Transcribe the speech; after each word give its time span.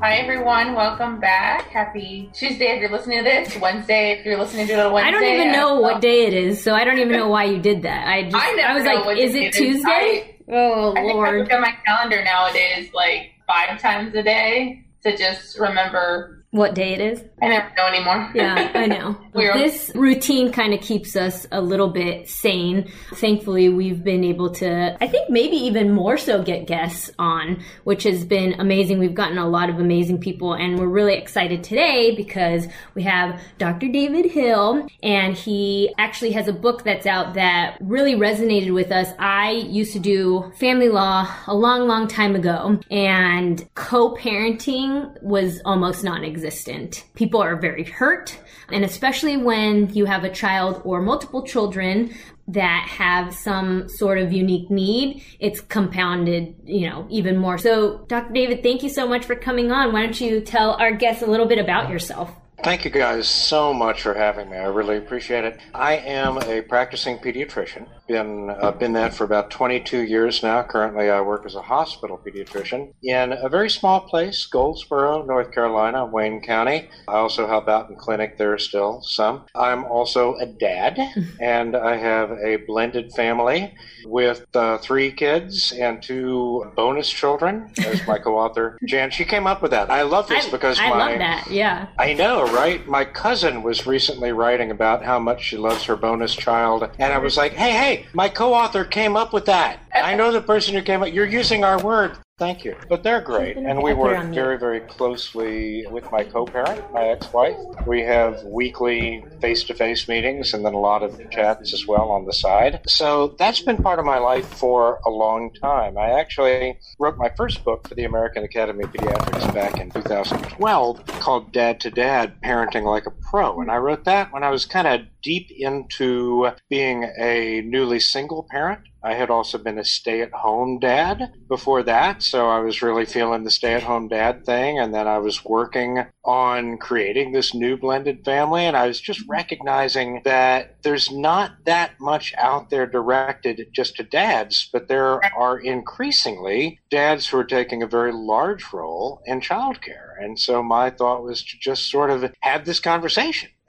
Hi 0.00 0.14
everyone, 0.18 0.74
welcome 0.74 1.18
back. 1.18 1.70
Happy 1.70 2.30
Tuesday 2.32 2.66
if 2.66 2.80
you're 2.80 2.90
listening 2.90 3.18
to 3.18 3.24
this. 3.24 3.56
Wednesday 3.56 4.12
if 4.12 4.24
you're 4.24 4.38
listening 4.38 4.68
to 4.68 4.74
it 4.74 4.78
on 4.78 4.92
Wednesday. 4.92 5.08
I 5.08 5.10
don't 5.10 5.24
even 5.24 5.52
know 5.52 5.80
what 5.80 5.96
oh. 5.96 6.00
day 6.00 6.26
it 6.26 6.34
is, 6.34 6.62
so 6.62 6.72
I 6.72 6.84
don't 6.84 7.00
even 7.00 7.10
know 7.10 7.28
why 7.28 7.44
you 7.44 7.58
did 7.58 7.82
that. 7.82 8.06
I 8.06 8.30
just 8.30 8.36
I, 8.36 8.52
never 8.52 8.78
was 8.78 8.84
like, 8.84 9.18
is 9.18 9.34
it 9.34 9.52
Tuesday? 9.52 10.38
I, 10.48 10.52
oh 10.52 10.92
I 10.92 11.02
think 11.02 11.18
I 11.18 11.30
look 11.32 11.50
at 11.50 11.60
my 11.60 11.76
calendar 11.84 12.22
nowadays 12.22 12.90
like 12.94 13.32
five 13.44 13.80
times 13.80 14.14
a 14.14 14.22
day 14.22 14.84
to 15.02 15.16
just 15.16 15.58
remember 15.58 16.37
What 16.50 16.74
day 16.74 16.94
it 16.94 17.00
is? 17.00 17.22
I 17.42 17.48
never 17.48 17.70
know 17.76 17.86
anymore. 17.86 18.30
Yeah, 18.34 18.72
I 18.74 18.86
know. 18.86 19.16
This 19.34 19.92
routine 19.94 20.50
kind 20.50 20.72
of 20.72 20.80
keeps 20.80 21.14
us 21.14 21.46
a 21.52 21.60
little 21.60 21.88
bit 21.88 22.26
sane. 22.26 22.90
Thankfully, 23.12 23.68
we've 23.68 24.02
been 24.02 24.24
able 24.24 24.50
to, 24.54 24.96
I 24.98 25.06
think 25.08 25.28
maybe 25.28 25.56
even 25.56 25.92
more 25.92 26.16
so 26.16 26.42
get 26.42 26.66
guests 26.66 27.10
on, 27.18 27.62
which 27.84 28.04
has 28.04 28.24
been 28.24 28.58
amazing. 28.58 28.98
We've 28.98 29.14
gotten 29.14 29.36
a 29.36 29.46
lot 29.46 29.68
of 29.68 29.78
amazing 29.78 30.20
people 30.20 30.54
and 30.54 30.78
we're 30.78 30.88
really 30.88 31.14
excited 31.14 31.62
today 31.62 32.14
because 32.16 32.66
we 32.94 33.02
have 33.02 33.38
Dr. 33.58 33.88
David 33.88 34.30
Hill 34.30 34.88
and 35.02 35.34
he 35.34 35.94
actually 35.98 36.32
has 36.32 36.48
a 36.48 36.52
book 36.52 36.82
that's 36.82 37.06
out 37.06 37.34
that 37.34 37.76
really 37.80 38.14
resonated 38.14 38.72
with 38.72 38.90
us. 38.90 39.08
I 39.18 39.50
used 39.50 39.92
to 39.92 39.98
do 39.98 40.50
family 40.58 40.88
law 40.88 41.30
a 41.46 41.54
long, 41.54 41.86
long 41.86 42.08
time 42.08 42.34
ago 42.34 42.80
and 42.90 43.68
co-parenting 43.74 45.22
was 45.22 45.60
almost 45.66 46.02
non-existent. 46.38 47.04
People 47.14 47.42
are 47.42 47.56
very 47.56 47.84
hurt 47.84 48.38
and 48.70 48.84
especially 48.84 49.36
when 49.36 49.92
you 49.94 50.04
have 50.04 50.24
a 50.24 50.30
child 50.30 50.82
or 50.84 51.00
multiple 51.00 51.42
children 51.42 52.14
that 52.48 52.86
have 52.88 53.34
some 53.34 53.88
sort 53.88 54.18
of 54.18 54.32
unique 54.32 54.70
need, 54.70 55.22
it's 55.38 55.60
compounded, 55.60 56.54
you 56.64 56.88
know, 56.88 57.06
even 57.10 57.36
more. 57.36 57.58
So, 57.58 58.04
Dr. 58.08 58.32
David, 58.32 58.62
thank 58.62 58.82
you 58.82 58.88
so 58.88 59.06
much 59.06 59.24
for 59.26 59.34
coming 59.34 59.70
on. 59.70 59.92
Why 59.92 60.02
don't 60.02 60.20
you 60.20 60.40
tell 60.40 60.72
our 60.72 60.92
guests 60.92 61.22
a 61.22 61.26
little 61.26 61.46
bit 61.46 61.58
about 61.58 61.90
yourself? 61.90 62.30
Thank 62.64 62.84
you 62.84 62.90
guys 62.90 63.28
so 63.28 63.72
much 63.72 64.02
for 64.02 64.14
having 64.14 64.50
me. 64.50 64.56
I 64.56 64.64
really 64.64 64.96
appreciate 64.96 65.44
it. 65.44 65.60
I 65.74 65.94
am 65.94 66.38
a 66.38 66.60
practicing 66.62 67.18
pediatrician. 67.18 67.86
Been 68.08 68.50
uh, 68.50 68.72
been 68.72 68.94
that 68.94 69.14
for 69.14 69.22
about 69.24 69.50
22 69.50 70.00
years 70.00 70.42
now. 70.42 70.64
Currently, 70.64 71.08
I 71.08 71.20
work 71.20 71.46
as 71.46 71.54
a 71.54 71.62
hospital 71.62 72.18
pediatrician 72.18 72.94
in 73.02 73.32
a 73.32 73.48
very 73.48 73.70
small 73.70 74.00
place, 74.00 74.44
Goldsboro, 74.46 75.24
North 75.24 75.52
Carolina, 75.52 76.04
Wayne 76.06 76.40
County. 76.40 76.88
I 77.06 77.12
also 77.12 77.46
help 77.46 77.68
out 77.68 77.90
in 77.90 77.96
clinic 77.96 78.38
there 78.38 78.58
still 78.58 79.02
some. 79.02 79.44
I'm 79.54 79.84
also 79.84 80.34
a 80.36 80.46
dad, 80.46 80.98
and 81.40 81.76
I 81.76 81.96
have 81.96 82.32
a 82.32 82.56
blended 82.66 83.12
family 83.12 83.74
with 84.04 84.44
uh, 84.54 84.78
three 84.78 85.12
kids 85.12 85.72
and 85.72 86.02
two 86.02 86.72
bonus 86.74 87.08
children. 87.08 87.70
As 87.78 88.04
my 88.06 88.18
co-author 88.18 88.78
Jann, 88.86 89.10
she 89.10 89.24
came 89.24 89.46
up 89.46 89.62
with 89.62 89.70
that. 89.70 89.90
I 89.90 90.02
love 90.02 90.28
this 90.28 90.46
I, 90.46 90.50
because 90.50 90.78
I 90.80 90.90
my 90.90 90.96
love 91.10 91.18
that. 91.18 91.50
Yeah. 91.50 91.88
I 91.98 92.14
know, 92.14 92.47
right? 92.52 92.86
My 92.86 93.04
cousin 93.04 93.62
was 93.62 93.86
recently 93.86 94.32
writing 94.32 94.70
about 94.70 95.04
how 95.04 95.18
much 95.18 95.42
she 95.42 95.56
loves 95.56 95.84
her 95.84 95.96
bonus 95.96 96.34
child, 96.34 96.88
and 96.98 97.12
I 97.12 97.18
was 97.18 97.36
like, 97.36 97.52
"Hey, 97.52 97.72
hey, 97.72 98.06
my 98.12 98.28
co-author 98.28 98.84
came 98.84 99.16
up 99.16 99.32
with 99.32 99.46
that. 99.46 99.80
I 100.04 100.14
know 100.14 100.32
the 100.32 100.40
person 100.40 100.74
who 100.74 100.82
came 100.82 101.02
up. 101.02 101.12
You're 101.12 101.26
using 101.26 101.64
our 101.64 101.82
word. 101.82 102.16
Thank 102.38 102.64
you." 102.64 102.76
But 102.88 103.02
they're 103.02 103.20
great, 103.20 103.56
and 103.56 103.82
we 103.82 103.90
I 103.90 103.94
put 103.94 104.12
it 104.12 104.18
work 104.18 104.34
very, 104.34 104.58
very 104.58 104.80
closely 104.80 105.84
with 105.90 106.10
my 106.12 106.22
co-parent, 106.22 106.92
my 106.92 107.08
ex-wife. 107.08 107.56
We 107.84 108.02
have 108.02 108.44
weekly 108.44 109.24
face-to-face 109.40 110.06
meetings, 110.06 110.54
and 110.54 110.64
then 110.64 110.72
a 110.72 110.78
lot 110.78 111.02
of 111.02 111.18
chats 111.30 111.72
as 111.72 111.86
well 111.88 112.10
on 112.10 112.26
the 112.26 112.32
side. 112.32 112.80
So 112.86 113.34
that's 113.38 113.60
been 113.60 113.82
part 113.82 113.98
of 113.98 114.04
my 114.04 114.18
life 114.18 114.46
for 114.46 115.00
a 115.04 115.10
long 115.10 115.52
time. 115.60 115.98
I 115.98 116.10
actually 116.10 116.78
wrote 117.00 117.16
my 117.16 117.30
first 117.36 117.64
book 117.64 117.88
for 117.88 117.96
the 117.96 118.04
American 118.04 118.44
Academy 118.44 118.84
of 118.84 118.92
Pediatrics 118.92 119.52
back 119.52 119.80
in 119.80 119.90
2012 119.90 121.04
called 121.06 121.50
Dad 121.50 121.80
to 121.80 121.90
Dad 121.90 122.40
Parenting 122.40 122.84
Like 122.84 123.06
a 123.06 123.10
Pro. 123.30 123.60
And 123.60 123.70
I 123.70 123.76
wrote 123.76 124.04
that 124.04 124.32
when 124.32 124.42
I 124.42 124.50
was 124.50 124.64
kind 124.64 124.86
of 124.86 125.02
deep 125.22 125.50
into 125.50 126.50
being 126.70 127.04
a 127.18 127.60
newly 127.62 128.00
single 128.00 128.46
parent. 128.50 128.80
I 129.00 129.14
had 129.14 129.30
also 129.30 129.58
been 129.58 129.78
a 129.78 129.84
stay 129.84 130.22
at 130.22 130.32
home 130.32 130.80
dad 130.80 131.32
before 131.48 131.84
that, 131.84 132.20
so 132.22 132.48
I 132.48 132.58
was 132.58 132.82
really 132.82 133.04
feeling 133.04 133.44
the 133.44 133.50
stay 133.50 133.74
at 133.74 133.84
home 133.84 134.08
dad 134.08 134.44
thing. 134.44 134.78
And 134.78 134.92
then 134.92 135.06
I 135.06 135.18
was 135.18 135.44
working 135.44 136.04
on 136.24 136.78
creating 136.78 137.30
this 137.30 137.54
new 137.54 137.76
blended 137.76 138.24
family, 138.24 138.64
and 138.64 138.76
I 138.76 138.88
was 138.88 139.00
just 139.00 139.22
recognizing 139.28 140.22
that 140.24 140.82
there's 140.82 141.12
not 141.12 141.52
that 141.64 141.92
much 142.00 142.34
out 142.38 142.70
there 142.70 142.86
directed 142.86 143.68
just 143.72 143.96
to 143.96 144.02
dads, 144.02 144.68
but 144.72 144.88
there 144.88 145.24
are 145.36 145.58
increasingly 145.58 146.80
dads 146.90 147.28
who 147.28 147.38
are 147.38 147.44
taking 147.44 147.82
a 147.82 147.86
very 147.86 148.12
large 148.12 148.72
role 148.72 149.22
in 149.26 149.40
childcare. 149.40 150.20
And 150.20 150.38
so 150.38 150.60
my 150.60 150.90
thought 150.90 151.22
was 151.22 151.44
to 151.44 151.56
just 151.60 151.88
sort 151.88 152.10
of 152.10 152.32
have 152.40 152.64
this 152.64 152.80
conversation 152.80 153.17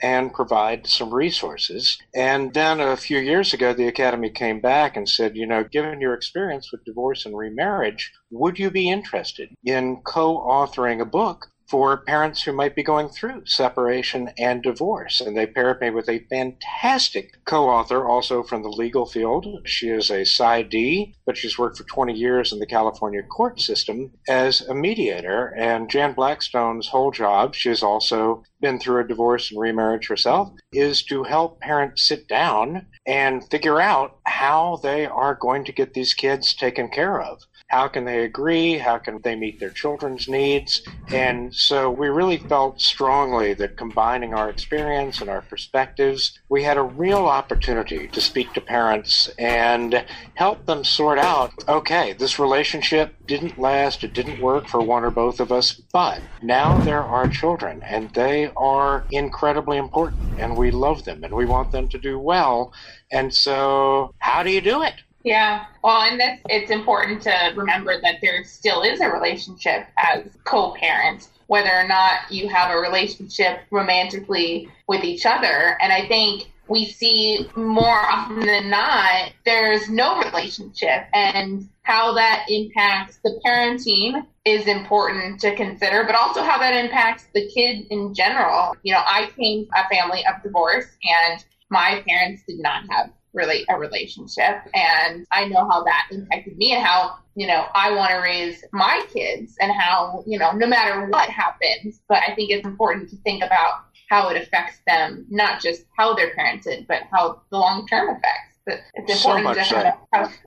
and 0.02 0.34
provide 0.34 0.88
some 0.88 1.14
resources. 1.14 1.98
And 2.16 2.54
then 2.54 2.80
a 2.80 2.96
few 2.96 3.20
years 3.20 3.54
ago, 3.54 3.74
the 3.74 3.88
Academy 3.88 4.30
came 4.30 4.62
back 4.62 4.96
and 4.96 5.10
said, 5.10 5.36
you 5.36 5.46
know, 5.46 5.64
given 5.64 6.02
your 6.02 6.14
experience 6.14 6.72
with 6.72 6.86
divorce 6.86 7.26
and 7.26 7.38
remarriage, 7.38 8.12
would 8.32 8.60
you 8.60 8.70
be 8.70 8.90
interested 8.90 9.50
in 9.66 10.02
co 10.04 10.38
authoring 10.38 11.02
a 11.02 11.06
book? 11.06 11.48
For 11.70 11.98
parents 11.98 12.42
who 12.42 12.52
might 12.52 12.76
be 12.76 12.82
going 12.82 13.10
through 13.10 13.46
separation 13.46 14.32
and 14.40 14.64
divorce. 14.64 15.22
And 15.22 15.38
they 15.38 15.46
paired 15.46 15.80
me 15.80 15.92
with 15.92 16.10
a 16.10 16.26
fantastic 16.28 17.46
co 17.46 17.70
author, 17.70 18.08
also 18.08 18.42
from 18.42 18.64
the 18.64 18.70
legal 18.70 19.06
field. 19.06 19.46
She 19.66 19.90
is 19.90 20.10
a 20.10 20.22
PsyD, 20.22 21.14
but 21.28 21.38
she's 21.38 21.60
worked 21.60 21.78
for 21.78 21.84
20 21.84 22.14
years 22.14 22.52
in 22.52 22.58
the 22.58 22.66
California 22.66 23.22
court 23.22 23.62
system 23.62 24.14
as 24.28 24.62
a 24.62 24.74
mediator. 24.74 25.54
And 25.56 25.92
Jann 25.92 26.14
Blackstone's 26.14 26.88
whole 26.88 27.12
job, 27.12 27.54
she 27.54 27.70
has 27.70 27.84
also 27.84 28.44
been 28.60 28.80
through 28.80 29.02
a 29.02 29.08
divorce 29.08 29.52
and 29.52 29.60
remarriage 29.60 30.08
herself, 30.08 30.52
is 30.72 31.04
to 31.04 31.24
help 31.24 31.62
parents 31.62 32.08
sit 32.08 32.28
down 32.28 32.88
and 33.06 33.48
figure 33.50 33.80
out 33.80 34.18
how 34.26 34.80
they 34.82 35.06
are 35.06 35.36
going 35.36 35.66
to 35.66 35.72
get 35.72 35.94
these 35.94 36.16
kids 36.16 36.54
taken 36.56 36.90
care 36.90 37.22
of. 37.22 37.44
How 37.70 37.88
can 37.88 38.06
they 38.06 38.24
agree? 38.24 38.80
How 38.80 38.98
can 38.98 39.22
they 39.24 39.36
meet 39.36 39.60
their 39.60 39.72
children's 39.72 40.28
needs? 40.28 40.82
And 41.12 41.56
so 41.56 41.90
we 41.92 42.10
really 42.10 42.38
felt 42.38 42.82
strongly 42.82 43.54
that 43.56 43.78
combining 43.78 44.34
our 44.34 44.50
experience 44.50 45.22
and 45.22 45.30
our 45.30 45.44
perspectives, 45.44 46.38
we 46.50 46.64
had 46.64 46.78
a 46.78 46.84
real 46.84 47.26
opportunity 47.28 48.08
to 48.10 48.22
speak 48.22 48.54
to 48.54 48.62
parents 48.62 49.30
and 49.40 50.06
help 50.36 50.66
them 50.66 50.84
sort 50.84 51.20
out 51.20 51.54
okay, 51.68 52.14
this 52.14 52.40
relationship 52.40 53.16
didn't 53.28 53.58
last, 53.58 54.04
it 54.04 54.14
didn't 54.14 54.40
work 54.40 54.68
for 54.68 54.82
one 54.82 55.04
or 55.04 55.12
both 55.12 55.40
of 55.40 55.52
us, 55.52 55.74
but 55.94 56.24
now 56.42 56.80
there 56.80 57.04
are 57.04 57.28
children 57.28 57.82
and 57.88 58.14
they 58.16 58.52
are 58.58 59.06
incredibly 59.12 59.78
important 59.78 60.32
and 60.38 60.58
we 60.58 60.72
love 60.72 61.04
them 61.06 61.24
and 61.24 61.34
we 61.36 61.46
want 61.46 61.72
them 61.72 61.88
to 61.90 62.00
do 62.00 62.20
well. 62.20 62.74
And 63.12 63.34
so, 63.34 64.12
how 64.20 64.44
do 64.44 64.52
you 64.52 64.62
do 64.62 64.84
it? 64.84 64.96
Yeah. 65.24 65.66
Well, 65.84 66.02
and 66.04 66.20
that's 66.20 66.42
it's 66.50 66.72
important 66.72 67.22
to 67.24 67.54
remember 67.56 68.00
that 68.02 68.16
there 68.22 68.44
still 68.44 68.84
is 68.84 69.02
a 69.02 69.10
relationship 69.10 69.88
as 69.98 70.24
co-parents, 70.46 71.30
whether 71.48 71.72
or 71.72 71.88
not 71.88 72.32
you 72.32 72.48
have 72.48 72.72
a 72.74 72.80
relationship 72.80 73.60
romantically 73.70 74.70
with 74.88 75.04
each 75.04 75.26
other. 75.26 75.78
And 75.82 75.92
I 75.92 76.08
think 76.08 76.50
we 76.70 76.86
see 76.86 77.50
more 77.56 78.06
often 78.06 78.42
than 78.42 78.70
not 78.70 79.32
there's 79.44 79.90
no 79.90 80.20
relationship 80.22 81.08
and 81.14 81.68
how 81.82 82.14
that 82.14 82.46
impacts 82.48 83.18
the 83.24 83.42
parenting 83.44 84.26
is 84.46 84.68
important 84.68 85.40
to 85.42 85.56
consider, 85.56 86.04
but 86.06 86.16
also 86.16 86.44
how 86.44 86.60
that 86.60 86.76
impacts 86.76 87.26
the 87.34 87.50
kid 87.50 87.88
in 87.90 88.14
general. 88.14 88.76
You 88.84 88.94
know, 88.94 89.02
I 89.06 89.30
came 89.36 89.68
a 89.76 89.90
family 89.90 90.24
of 90.28 90.42
divorce 90.44 90.86
and 91.04 91.44
my 91.72 92.04
parents 92.08 92.44
did 92.48 92.60
not 92.60 92.84
have 92.90 93.10
really 93.34 93.66
a 93.70 93.78
relationship 93.78 94.62
and 94.74 95.26
I 95.32 95.46
know 95.46 95.68
how 95.70 95.84
that 95.84 96.08
impacted 96.12 96.58
me 96.58 96.74
and 96.74 96.84
how, 96.84 97.18
you 97.36 97.48
know, 97.48 97.66
I 97.76 97.92
want 97.96 98.12
to 98.12 98.18
raise 98.18 98.64
my 98.72 99.06
kids 99.14 99.56
and 99.60 99.72
how, 99.72 100.24
you 100.26 100.40
know, 100.40 100.52
no 100.52 100.68
matter 100.68 101.08
what 101.08 101.30
happens, 101.30 102.02
but 102.08 102.20
I 102.28 102.34
think 102.36 102.52
it's 102.52 102.66
important 102.66 103.10
to 103.10 103.18
think 103.18 103.44
about 103.44 103.86
how 104.10 104.30
it 104.30 104.42
affects 104.42 104.80
them, 104.88 105.26
not 105.30 105.62
just 105.62 105.86
how 105.96 106.16
they're 106.16 106.36
parented, 106.36 106.88
but 106.88 107.04
how 107.12 107.42
the 107.52 107.58
long 107.58 107.88
term 107.88 108.10
effects. 108.10 108.82
it's 108.96 109.22
so 109.22 109.42
much 109.42 109.70
so. 109.70 109.92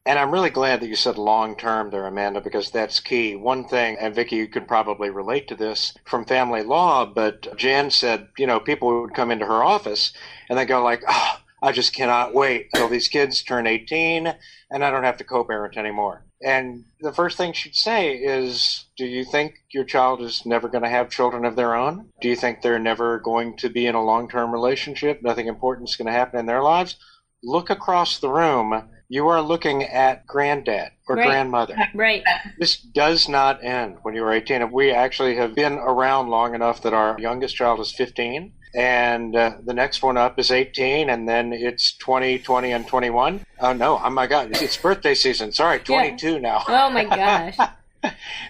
And 0.05 0.19
I'm 0.19 0.31
really 0.31 0.51
glad 0.51 0.81
that 0.81 0.89
you 0.89 0.97
said 0.97 1.17
long 1.19 1.57
term 1.57 1.91
there, 1.91 2.07
Amanda, 2.07 2.41
because 2.41 2.71
that's 2.71 3.01
key. 3.01 3.37
One 3.37 3.67
thing, 3.67 3.97
and 4.01 4.15
Vicki, 4.15 4.37
you 4.37 4.49
could 4.49 4.69
probably 4.69 5.11
relate 5.11 5.49
to 5.49 5.55
this 5.55 5.95
from 6.05 6.25
family 6.25 6.63
law, 6.63 7.07
but 7.07 7.57
Jann 7.57 7.91
said, 7.91 8.29
you 8.37 8.47
know, 8.47 8.61
people 8.61 9.03
would 9.03 9.15
come 9.15 9.31
into 9.31 9.47
her 9.47 9.63
office 9.65 10.13
and 10.49 10.59
they 10.59 10.65
go 10.65 10.83
like, 10.83 11.03
oh, 11.09 11.37
I 11.63 11.71
just 11.73 11.95
cannot 11.95 12.35
wait 12.35 12.69
until 12.73 12.89
these 12.89 13.09
kids 13.09 13.43
turn 13.43 13.67
18 13.69 14.35
and 14.71 14.85
I 14.85 14.91
don't 14.91 15.05
have 15.05 15.19
to 15.19 15.25
co-parent 15.25 15.77
anymore. 15.77 16.25
And 16.45 16.87
the 17.01 17.13
first 17.13 17.37
thing 17.37 17.53
she'd 17.53 17.77
say 17.77 18.15
is, 18.17 18.87
Do 18.99 19.07
you 19.07 19.25
think 19.25 19.55
your 19.73 19.85
child 19.85 20.21
is 20.21 20.45
never 20.45 20.69
going 20.69 20.83
to 20.83 20.91
have 20.91 21.09
children 21.09 21.45
of 21.45 21.55
their 21.55 21.75
own? 21.75 22.09
Do 22.21 22.29
you 22.29 22.35
think 22.35 22.63
they're 22.63 22.81
never 22.81 23.21
going 23.21 23.57
to 23.59 23.69
be 23.71 23.87
in 23.87 23.95
a 23.95 24.05
long 24.05 24.29
term 24.29 24.51
relationship? 24.51 25.23
Nothing 25.23 25.47
important 25.47 25.89
is 25.89 25.97
going 25.97 26.07
to 26.07 26.13
happen 26.13 26.41
in 26.41 26.47
their 26.47 26.63
lives? 26.63 26.97
Look 27.45 27.71
across 27.71 28.19
the 28.19 28.29
room. 28.31 28.89
You 29.09 29.29
are 29.29 29.41
looking 29.43 29.85
at 29.85 30.27
granddad 30.27 30.93
or 31.07 31.17
Right. 31.17 31.27
grandmother. 31.27 31.77
Right. 31.95 32.25
This 32.59 32.77
does 32.77 33.29
not 33.29 33.63
end 33.63 33.99
when 34.03 34.15
you 34.15 34.25
are 34.25 34.33
18. 34.33 34.73
We 34.73 34.91
actually 34.91 35.37
have 35.37 35.55
been 35.55 35.75
around 35.75 36.29
long 36.29 36.55
enough 36.55 36.81
that 36.83 36.95
our 36.95 37.21
youngest 37.21 37.55
child 37.55 37.79
is 37.81 37.93
15, 37.93 38.53
and 38.75 39.37
uh, 39.37 39.57
the 39.65 39.75
next 39.75 40.03
one 40.03 40.17
up 40.17 40.39
is 40.39 40.51
18, 40.51 41.11
and 41.11 41.29
then 41.29 41.53
it's 41.53 41.97
20, 41.99 42.39
20, 42.39 42.73
and 42.73 42.87
21. 42.87 43.45
Oh, 43.61 43.73
no. 43.73 44.01
Oh, 44.03 44.11
my 44.11 44.27
God. 44.27 44.51
It's 44.63 44.77
birthday 44.77 45.15
season. 45.15 45.53
Sorry, 45.53 45.79
22 45.79 46.39
now. 46.39 46.63
Oh 46.69 46.91
my 46.91 47.05
gosh. 47.05 47.57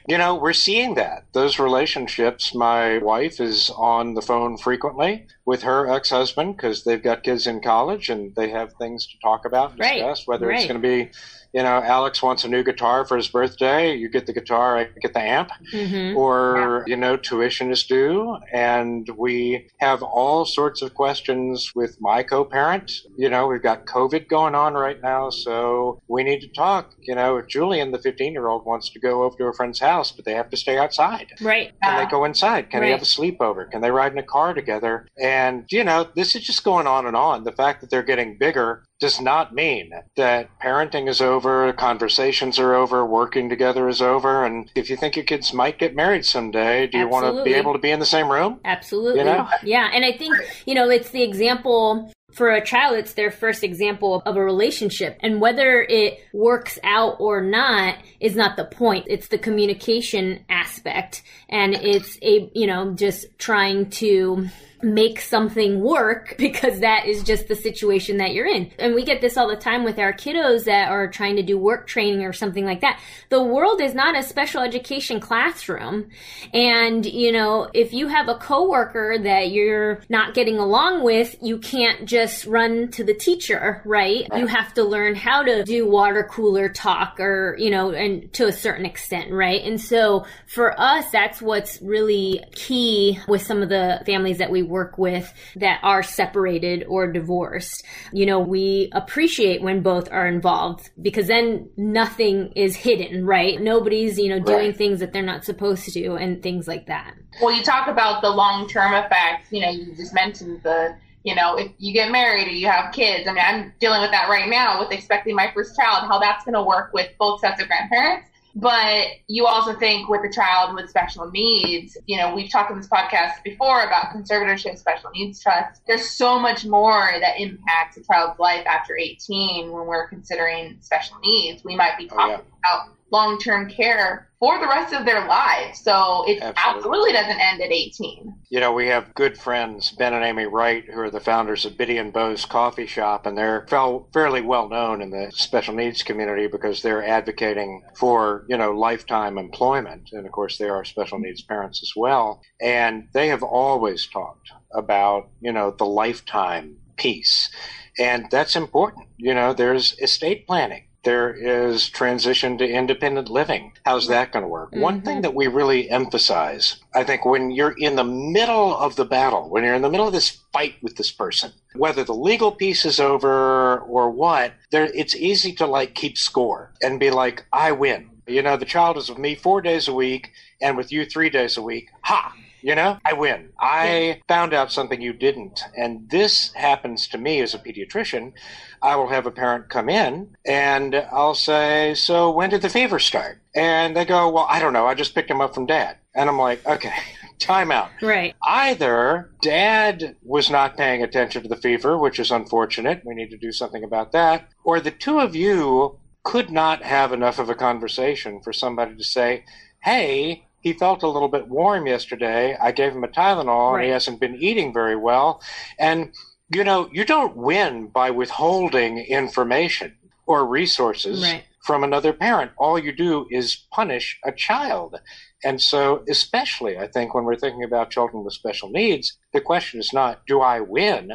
You 0.09 0.17
know, 0.19 0.35
we're 0.35 0.53
seeing 0.55 0.95
that. 0.95 1.25
Those 1.33 1.59
relationships, 1.59 2.55
my 2.55 2.99
wife 2.99 3.39
is 3.39 3.71
on 3.77 4.15
the 4.15 4.23
phone 4.23 4.57
frequently 4.57 5.27
with 5.45 5.63
her 5.63 5.89
ex 5.93 6.11
husband 6.11 6.57
because 6.57 6.85
they've 6.85 7.03
got 7.03 7.23
kids 7.23 7.47
in 7.47 7.61
college 7.61 8.09
and 8.09 8.35
they 8.35 8.49
have 8.49 8.73
things 8.73 9.07
to 9.07 9.19
talk 9.21 9.45
about 9.45 9.73
and 9.73 9.81
Right, 9.81 9.97
discuss, 9.97 10.27
whether 10.27 10.51
it's 10.51 10.67
going 10.67 10.81
to 10.81 10.89
be, 10.89 11.11
you 11.53 11.63
know, 11.63 11.83
Alex 11.83 12.23
wants 12.23 12.45
a 12.45 12.49
new 12.49 12.63
guitar 12.63 13.05
for 13.05 13.17
his 13.17 13.29
birthday. 13.29 13.95
You 13.95 14.09
get 14.09 14.27
the 14.27 14.33
guitar, 14.33 14.79
I 14.79 14.89
get 15.01 15.13
the 15.15 15.21
amp 15.21 15.51
hmm 15.73 16.13
or 16.15 16.85
you 16.87 16.97
know 16.97 17.17
tuition 17.17 17.71
is 17.71 17.85
due 17.85 18.37
and 18.53 19.09
we 19.17 19.67
have 19.81 20.03
all 20.03 20.45
sorts 20.45 20.83
of 20.83 20.93
questions 20.95 21.71
with 21.75 21.97
my 22.01 22.23
co-parent 22.23 22.91
you 23.17 23.29
know 23.31 23.47
we've 23.47 23.63
got 23.63 23.87
covid 23.87 24.29
going 24.29 24.55
on 24.55 24.75
right 24.75 24.99
now 25.03 25.31
so 25.31 25.99
we 26.09 26.23
need 26.23 26.41
to 26.41 26.49
talk 26.49 26.91
you 27.07 27.15
know 27.15 27.41
julian 27.49 27.93
the 27.93 27.99
15 27.99 28.33
year 28.33 28.49
old 28.49 28.65
wants 28.67 28.91
to 28.91 29.01
go 29.01 29.23
over 29.23 29.37
to 29.39 29.45
a 29.45 29.53
friend's 29.55 29.81
house 29.81 30.13
but 30.13 30.25
they 30.25 30.35
have 30.35 30.51
to 30.51 30.57
stay 30.57 30.77
outside 30.77 31.29
Right. 31.41 31.73
can 31.83 31.97
they 32.05 32.11
go 32.11 32.25
inside? 32.25 32.71
Can 32.71 32.81
they 32.81 32.91
have 32.91 33.03
a 33.03 33.05
sleepover? 33.05 33.69
Can 33.71 33.81
they 33.81 33.91
ride 33.91 34.13
in 34.13 34.19
a 34.19 34.23
car 34.23 34.55
together? 34.55 35.07
And, 35.21 35.65
you 35.71 35.83
know, 35.83 36.09
this 36.15 36.35
is 36.37 36.43
just 36.43 36.63
going 36.63 36.87
on 36.87 37.07
and 37.07 37.17
on. 37.17 37.45
The 37.45 37.53
fact 37.53 37.81
that 37.81 37.91
they're 37.91 38.03
getting 38.03 38.39
bigger 38.39 38.85
does 39.03 39.21
not 39.21 39.53
mean 39.53 39.91
that 40.15 40.49
parenting 40.61 41.09
is 41.09 41.21
over, 41.21 41.73
conversations 41.73 42.61
are 42.61 42.73
over, 42.73 43.05
working 43.05 43.49
together 43.49 43.89
is 43.89 44.01
over. 44.01 44.45
And 44.45 44.71
if 44.77 44.89
you 44.89 44.97
think 44.97 45.17
your 45.17 45.25
kids 45.25 45.53
might 45.53 45.77
get 45.77 45.97
married 45.97 46.25
someday, 46.25 46.87
do 46.87 46.99
you 46.99 47.09
want 47.09 47.27
to 47.27 47.43
be 47.43 47.53
able 47.53 47.73
to 47.73 47.81
be 47.81 47.91
in 47.91 47.99
the 47.99 48.07
same 48.07 48.31
room? 48.31 48.61
Absolutely. 48.65 49.19
You 49.19 49.25
know? 49.25 49.49
Yeah. 49.65 49.91
And 49.93 50.05
I 50.05 50.13
think, 50.13 50.37
you 50.67 50.77
know, 50.77 50.89
it's 50.89 51.11
the 51.11 51.25
example 51.25 52.13
for 52.33 52.53
a 52.53 52.65
child, 52.65 52.97
it's 52.97 53.15
their 53.15 53.33
first 53.33 53.65
example 53.65 54.23
of 54.25 54.37
a 54.37 54.45
relationship. 54.45 55.19
And 55.19 55.41
whether 55.41 55.83
it 55.83 56.21
works 56.33 56.79
out 56.85 57.17
or 57.19 57.43
not 57.43 57.97
is 58.21 58.37
not 58.37 58.57
the 58.57 58.67
point. 58.67 59.07
It's 59.09 59.27
the 59.29 59.37
communication 59.37 60.45
aspect. 60.49 61.25
And 61.49 61.75
it's 61.75 62.19
a, 62.23 62.49
you 62.55 62.69
know, 62.69 62.95
just 62.95 63.27
trying 63.39 63.91
to 63.91 64.47
make 64.83 65.21
something 65.21 65.81
work 65.81 66.35
because 66.39 66.81
that 66.81 67.07
is 67.07 67.23
just 67.23 67.49
the 67.49 67.55
situation 67.55 68.17
that 68.19 68.33
you're 68.33 68.47
in. 68.47 68.71
And 68.79 68.95
we 68.95 69.05
get 69.05 69.21
this 69.21 69.37
all 69.37 69.49
the 69.49 69.57
time 69.57 69.85
with 69.85 69.99
our 69.99 70.13
kiddos 70.13 70.65
that 70.65 70.91
are 70.91 71.09
trying 71.09 71.37
to 71.37 71.43
do 71.43 71.57
work 71.57 71.87
training 71.87 72.25
or 72.25 72.33
something 72.33 72.65
like 72.65 72.81
that. 72.81 73.01
The 73.29 73.43
world 73.43 73.81
is 73.81 73.95
not 73.95 74.17
a 74.17 74.23
special 74.23 74.63
education 74.63 75.21
classroom. 75.21 76.11
And, 76.53 77.07
you 77.07 77.33
know, 77.33 77.71
if 77.73 77.93
you 77.93 78.09
have 78.09 78.29
a 78.29 78.35
coworker 78.35 79.19
that 79.23 79.51
you're 79.51 80.03
not 80.09 80.35
getting 80.35 80.59
along 80.59 81.03
with, 81.05 81.37
you 81.41 81.59
can't 81.59 82.07
just 82.07 82.47
run 82.47 82.91
to 82.93 83.05
the 83.05 83.15
teacher, 83.15 83.83
right? 83.85 84.27
You 84.35 84.47
have 84.47 84.75
to 84.75 84.85
learn 84.85 85.15
how 85.15 85.43
to 85.43 85.65
do 85.65 85.87
water 85.87 86.25
cooler 86.25 86.69
talk 86.69 87.21
or, 87.21 87.57
you 87.59 87.71
know, 87.71 87.91
and 87.91 88.33
to 88.35 88.47
a 88.47 88.53
certain 88.53 88.87
extent, 88.87 89.33
right? 89.33 89.63
And 89.63 89.81
so 89.81 90.27
for 90.47 90.79
us, 90.79 91.11
that's 91.11 91.41
what's 91.41 91.81
really 91.83 92.45
key 92.55 93.19
with 93.29 93.43
some 93.43 93.63
of 93.63 93.69
the 93.69 94.03
families 94.07 94.39
that 94.39 94.51
we 94.51 94.63
work 94.73 94.99
with 94.99 95.33
that 95.57 95.79
are 95.85 96.03
separated 96.03 96.85
or 96.89 97.07
divorced. 97.13 97.85
You 98.13 98.27
know, 98.27 98.41
we 98.41 98.89
appreciate 98.93 99.63
when 99.63 99.83
both 99.83 100.11
are 100.11 100.27
involved 100.27 100.91
because 101.01 101.29
then 101.29 101.69
nothing 101.77 102.53
is 102.57 102.75
hidden, 102.75 103.27
right? 103.27 103.61
Nobody's, 103.61 104.19
you 104.19 104.31
know, 104.31 104.41
doing 104.41 104.69
Right. 104.71 104.77
things 104.77 105.01
that 105.01 105.13
they're 105.13 105.23
not 105.23 105.45
supposed 105.45 105.85
to 105.85 105.91
do 105.91 106.17
and 106.17 106.43
things 106.43 106.67
like 106.67 106.87
that. 106.87 107.15
Well, 107.41 107.55
you 107.55 107.63
talk 107.63 107.87
about 107.89 108.23
the 108.23 108.31
long 108.31 108.69
term 108.69 108.95
effects. 108.95 109.53
You 109.53 109.61
know, 109.61 109.71
you 109.71 109.95
just 109.95 110.15
mentioned 110.15 110.63
the, 110.63 110.97
you 111.23 111.35
know, 111.35 111.57
if 111.57 111.71
you 111.79 111.93
get 111.93 112.11
married 112.11 112.49
or 112.49 112.51
you 112.51 112.67
have 112.67 112.93
kids. 112.93 113.29
I 113.29 113.33
mean, 113.33 113.45
I'm 113.47 113.73
dealing 113.79 114.01
with 114.01 114.11
that 114.11 114.29
right 114.29 114.49
now 114.49 114.81
with 114.81 114.91
expecting 114.91 115.37
my 115.37 115.51
first 115.55 115.77
child, 115.77 116.09
how 116.09 116.19
that's 116.19 116.45
going 116.45 116.55
to 116.55 116.63
work 116.63 116.93
with 116.93 117.09
both 117.19 117.41
sets 117.41 117.61
of 117.63 117.69
grandparents. 117.69 118.29
But 118.55 119.07
you 119.29 119.47
also 119.47 119.75
think 119.79 120.09
with 120.09 120.21
a 120.29 120.33
child 120.33 120.75
with 120.75 120.91
special 120.91 121.31
needs, 121.31 121.97
you 122.07 122.19
know, 122.19 122.35
we've 122.35 122.51
talked 122.51 122.71
in 122.71 122.77
this 122.77 122.89
podcast 122.89 123.43
before 123.43 123.83
about 123.83 124.15
conservatorship, 124.15 124.77
special 124.77 125.11
needs 125.15 125.43
trust. 125.43 125.81
There's 125.87 126.11
so 126.11 126.39
much 126.39 126.65
more 126.67 127.13
that 127.21 127.41
impacts 127.41 127.97
a 127.97 128.03
child's 128.03 128.39
life 128.39 128.67
after 128.67 128.97
18 128.97 129.71
when 129.73 129.87
we're 129.87 130.09
considering 130.09 130.77
special 130.81 131.17
needs. 131.25 131.65
We 131.65 131.77
might 131.77 131.97
be 131.97 132.09
Oh, 132.13 132.17
talking 132.17 132.47
about 132.65 132.89
long 133.11 133.39
term 133.39 133.71
care 133.71 134.29
for 134.43 134.59
the 134.59 134.67
rest 134.67 134.93
of 134.93 135.07
their 135.07 135.25
lives. 135.29 135.79
So 135.85 136.25
it 136.27 136.43
Absolutely. 136.43 136.53
absolutely 136.57 137.13
doesn't 137.13 137.41
end 137.41 137.63
at 137.63 137.71
18. 137.71 138.35
You 138.51 138.59
know, 138.59 138.73
we 138.73 138.89
have 138.89 139.15
good 139.15 139.39
friends, 139.39 139.93
Ben 139.93 140.15
and 140.15 140.25
Amy 140.25 140.47
Wright, 140.47 140.85
who 140.93 140.99
are 140.99 141.11
the 141.13 141.21
founders 141.21 141.65
of 141.65 141.79
Bitty 141.79 141.97
and 141.97 142.13
Beau's 142.13 142.45
Coffee 142.45 142.89
Shop, 142.89 143.25
and 143.25 143.39
they're 143.39 143.65
fairly 143.69 144.41
well 144.41 144.69
known 144.69 145.01
in 145.01 145.11
the 145.11 145.31
special 145.33 145.77
needs 145.77 146.03
community 146.03 146.49
because 146.49 146.83
they're 146.83 147.07
advocating 147.07 147.85
for, 147.97 148.45
you 148.49 148.57
know, 148.57 148.73
lifetime 148.73 149.39
employment. 149.39 150.09
And 150.11 150.27
of 150.27 150.33
course, 150.33 150.59
they 150.59 150.69
are 150.69 150.85
special 150.85 151.21
needs 151.21 151.43
parents 151.43 151.81
as 151.81 151.93
well. 151.95 152.43
And 152.61 153.07
they 153.15 153.29
have 153.29 153.45
always 153.45 154.09
talked 154.09 154.51
about, 154.75 155.31
you 155.41 155.53
know, 155.53 155.71
the 155.71 155.87
lifetime 155.87 156.79
piece. 156.97 157.49
And 157.97 158.27
that's 158.29 158.57
important. 158.57 159.07
You 159.19 159.35
know, 159.35 159.53
there's 159.53 159.97
estate 160.01 160.49
planning. 160.49 160.87
There 161.05 161.33
is 161.33 161.89
transition 161.89 162.59
to 162.59 162.69
independent 162.69 163.29
living. 163.29 163.73
How's 163.85 164.07
that 164.07 164.31
going 164.33 164.45
to 164.45 164.49
work? 164.49 164.71
One 164.73 165.01
Mhm. 165.01 165.05
thing 165.05 165.21
that 165.23 165.35
we 165.35 165.49
really 165.49 165.91
emphasize, 165.91 166.77
I 166.95 167.03
think, 167.03 167.25
when 167.25 167.51
you're 167.51 167.75
in 167.77 167.97
the 167.97 168.05
middle 168.05 168.77
of 168.77 168.95
the 168.95 169.05
battle, 169.05 169.49
when 169.51 169.65
you're 169.65 169.75
in 169.75 169.83
the 169.83 169.91
middle 169.91 170.07
of 170.07 170.13
this 170.13 170.39
fight 170.53 170.75
with 170.81 170.97
this 170.97 171.11
person, 171.11 171.53
whether 171.75 172.05
the 172.05 172.15
legal 172.15 172.53
piece 172.53 172.85
is 172.85 173.01
over 173.01 173.81
or 173.81 174.11
what, 174.11 174.53
there, 174.71 174.85
it's 174.95 175.17
easy 175.17 175.53
to 175.55 175.67
like 175.67 175.95
keep 175.95 176.17
score 176.17 176.71
and 176.81 177.01
be 177.01 177.11
like, 177.11 177.47
I 177.53 177.73
win. 177.73 178.09
You 178.27 178.43
know, 178.43 178.57
the 178.57 178.65
child 178.65 178.97
is 178.97 179.09
with 179.09 179.19
me 179.19 179.35
four 179.35 179.61
days 179.61 179.89
a 179.89 179.95
week 179.95 180.31
and 180.61 180.77
with 180.77 180.93
you 180.93 181.05
three 181.05 181.31
days 181.31 181.57
a 181.57 181.63
week. 181.63 181.89
Ha! 182.03 182.35
You 182.63 182.77
know, 182.77 182.99
I 183.05 183.13
win. 183.15 183.49
I 183.59 184.21
found 184.29 184.55
out 184.55 184.71
something 184.71 185.03
you 185.03 185.13
didn't. 185.13 185.61
And 185.77 186.09
this 186.11 186.53
happens 186.53 187.09
to 187.09 187.19
me 187.19 187.41
as 187.41 187.55
a 187.55 187.59
pediatrician. 187.59 188.35
I 188.81 188.95
will 188.95 189.09
have 189.09 189.27
a 189.27 189.33
parent 189.33 189.69
come 189.69 189.89
in 189.89 190.37
and 190.47 190.95
I'll 191.11 191.35
say, 191.35 191.95
So 191.95 192.31
when 192.31 192.51
did 192.51 192.63
the 192.63 192.69
fever 192.69 193.01
start? 193.01 193.43
And 193.55 193.97
they 193.97 194.05
go, 194.05 194.31
Well, 194.31 194.47
I 194.49 194.61
don't 194.61 194.73
know. 194.73 194.87
I 194.87 194.95
just 194.95 195.15
picked 195.15 195.31
him 195.31 195.41
up 195.41 195.55
from 195.55 195.67
dad. 195.67 195.97
And 196.15 196.29
I'm 196.31 196.39
like, 196.39 196.65
Okay, 196.65 196.95
time 197.41 197.73
out. 197.73 197.91
Right. 198.01 198.37
Either 198.47 199.33
dad 199.43 200.15
was 200.23 200.49
not 200.49 200.77
paying 200.77 201.03
attention 201.03 201.43
to 201.43 201.49
the 201.49 201.57
fever, 201.57 201.99
which 201.99 202.21
is 202.21 202.31
unfortunate. 202.31 203.03
We 203.05 203.17
need 203.17 203.31
to 203.31 203.39
do 203.39 203.51
something 203.51 203.83
about 203.83 204.13
that. 204.13 204.49
Or 204.63 204.79
the 204.79 204.93
two 204.93 205.19
of 205.19 205.35
you 205.35 205.99
could 206.25 206.51
not 206.51 206.83
have 206.83 207.13
enough 207.13 207.39
of 207.39 207.51
a 207.51 207.55
conversation 207.55 208.41
for 208.43 208.53
somebody 208.53 208.97
to 208.97 209.05
say, 209.05 209.45
Hey, 209.83 210.45
he 210.61 210.73
felt 210.73 211.03
a 211.03 211.09
little 211.09 211.29
bit 211.29 211.49
warm 211.49 211.87
yesterday. 211.87 212.57
I 212.61 212.71
gave 212.73 212.93
him 212.93 213.03
a 213.05 213.09
Tylenol 213.09 213.75
and 213.75 213.85
he 213.85 213.91
hasn't 213.91 214.21
been 214.21 214.37
eating 214.37 214.73
very 214.73 214.95
well. 214.97 215.43
And, 215.79 216.13
you 216.55 216.63
know, 216.63 216.89
you 216.93 217.05
don't 217.05 217.37
win 217.37 217.89
by 217.89 218.11
withholding 218.11 218.99
information 218.99 219.97
or 220.27 220.47
resources 220.47 221.23
Right. 221.23 221.43
from 221.65 221.83
another 221.83 222.13
parent. 222.13 222.53
All 222.57 222.79
you 222.79 222.93
do 222.93 223.27
is 223.31 223.67
punish 223.73 224.21
a 224.25 224.31
child. 224.31 225.01
And 225.43 225.61
so, 225.61 226.05
especially, 226.09 226.79
I 226.79 226.87
think, 226.87 227.13
when 227.13 227.25
we're 227.25 227.35
thinking 227.35 227.65
about 227.65 227.91
children 227.91 228.23
with 228.23 228.35
special 228.35 228.71
needs, 228.71 229.19
the 229.33 229.41
question 229.41 229.81
is 229.81 229.93
not, 229.93 230.25
do 230.29 230.41
I 230.41 230.61
win? 230.61 231.11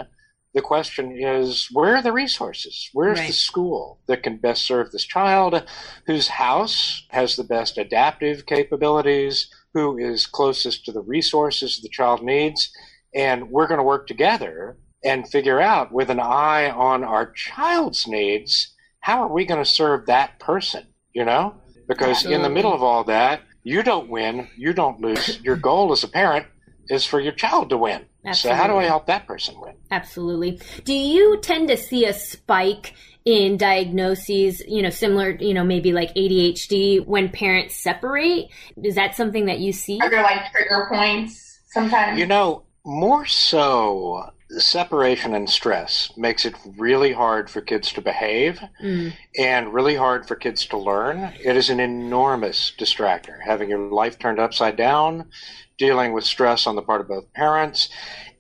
The 0.57 0.63
question 0.63 1.11
is, 1.11 1.69
where 1.71 1.97
are 1.97 2.01
the 2.01 2.11
resources? 2.11 2.89
Where's 2.91 3.19
Right. 3.19 3.27
the 3.27 3.33
school 3.33 3.99
that 4.07 4.23
can 4.23 4.37
best 4.37 4.65
serve 4.65 4.91
this 4.91 5.05
child? 5.05 5.63
Whose 6.07 6.29
house 6.29 7.05
has 7.09 7.35
the 7.35 7.43
best 7.43 7.77
adaptive 7.77 8.47
capabilities? 8.47 9.51
Who 9.75 9.99
is 9.99 10.25
closest 10.25 10.83
to 10.85 10.91
the 10.91 11.03
resources 11.03 11.79
the 11.79 11.89
child 11.89 12.23
needs? 12.23 12.71
And 13.13 13.51
we're 13.51 13.67
going 13.67 13.77
to 13.77 13.83
work 13.83 14.07
together 14.07 14.79
and 15.03 15.29
figure 15.29 15.61
out 15.61 15.91
with 15.91 16.09
an 16.09 16.19
eye 16.19 16.71
on 16.71 17.03
our 17.03 17.31
child's 17.33 18.07
needs, 18.07 18.73
how 19.01 19.21
are 19.21 19.31
we 19.31 19.45
going 19.45 19.63
to 19.63 19.69
serve 19.69 20.07
that 20.07 20.39
person, 20.39 20.87
you 21.13 21.23
know? 21.23 21.53
Because 21.87 22.25
Absolutely. 22.25 22.35
in 22.35 22.41
the 22.41 22.49
middle 22.49 22.73
of 22.73 22.81
all 22.81 23.03
that, 23.03 23.41
you 23.61 23.83
don't 23.83 24.09
win, 24.09 24.47
you 24.57 24.73
don't 24.73 25.01
lose. 25.01 25.39
Your 25.43 25.55
goal 25.55 25.91
as 25.91 26.03
a 26.03 26.07
parent 26.07 26.47
is 26.89 27.05
for 27.05 27.19
your 27.19 27.33
child 27.33 27.69
to 27.69 27.77
win. 27.77 28.06
Absolutely. 28.25 28.57
So 28.57 28.61
how 28.61 28.67
do 28.67 28.77
I 28.77 28.83
help 28.83 29.05
that 29.07 29.25
person 29.27 29.59
win? 29.59 29.75
Absolutely. 29.91 30.59
Do 30.83 30.93
you 30.93 31.39
tend 31.41 31.69
to 31.69 31.77
see 31.77 32.05
a 32.05 32.13
spike 32.13 32.93
in 33.25 33.57
diagnoses, 33.57 34.61
you 34.67 34.81
know, 34.81 34.89
similar, 34.89 35.31
you 35.31 35.53
know, 35.53 35.63
maybe 35.63 35.91
like 35.91 36.13
ADHD 36.15 37.05
when 37.05 37.29
parents 37.29 37.75
separate? 37.75 38.49
Is 38.81 38.95
that 38.95 39.15
something 39.15 39.45
that 39.45 39.59
you 39.59 39.73
see? 39.73 39.99
Are 40.01 40.09
there 40.09 40.23
like 40.23 40.51
trigger 40.51 40.87
points 40.89 41.59
sometimes? 41.67 42.19
You 42.19 42.25
know, 42.25 42.63
more 42.85 43.25
so 43.25 44.31
separation 44.49 45.33
and 45.33 45.49
stress 45.49 46.11
makes 46.15 46.45
it 46.45 46.55
really 46.77 47.11
hard 47.11 47.49
for 47.49 47.59
kids 47.59 47.91
to 47.91 48.01
behave 48.01 48.61
mm. 48.81 49.13
and 49.37 49.73
really 49.73 49.95
hard 49.95 50.25
for 50.27 50.35
kids 50.35 50.65
to 50.67 50.77
learn. 50.77 51.33
It 51.43 51.57
is 51.57 51.69
an 51.69 51.79
enormous 51.79 52.71
distractor, 52.77 53.37
having 53.45 53.69
your 53.69 53.91
life 53.91 54.17
turned 54.17 54.39
upside 54.39 54.77
down, 54.77 55.29
dealing 55.77 56.13
with 56.13 56.23
stress 56.23 56.67
on 56.67 56.75
the 56.75 56.81
part 56.81 57.01
of 57.01 57.07
both 57.07 57.31
parents. 57.33 57.89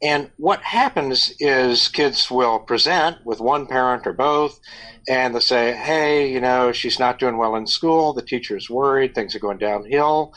And 0.01 0.31
what 0.37 0.61
happens 0.61 1.33
is 1.39 1.89
kids 1.89 2.29
will 2.29 2.59
present 2.59 3.25
with 3.25 3.39
one 3.39 3.67
parent 3.67 4.05
or 4.05 4.13
both, 4.13 4.59
and 5.07 5.33
they'll 5.33 5.41
say, 5.41 5.73
Hey, 5.73 6.31
you 6.31 6.39
know, 6.39 6.71
she's 6.71 6.99
not 6.99 7.19
doing 7.19 7.37
well 7.37 7.55
in 7.55 7.67
school. 7.67 8.13
The 8.13 8.21
teacher's 8.21 8.69
worried. 8.69 9.15
Things 9.15 9.35
are 9.35 9.39
going 9.39 9.57
downhill. 9.57 10.33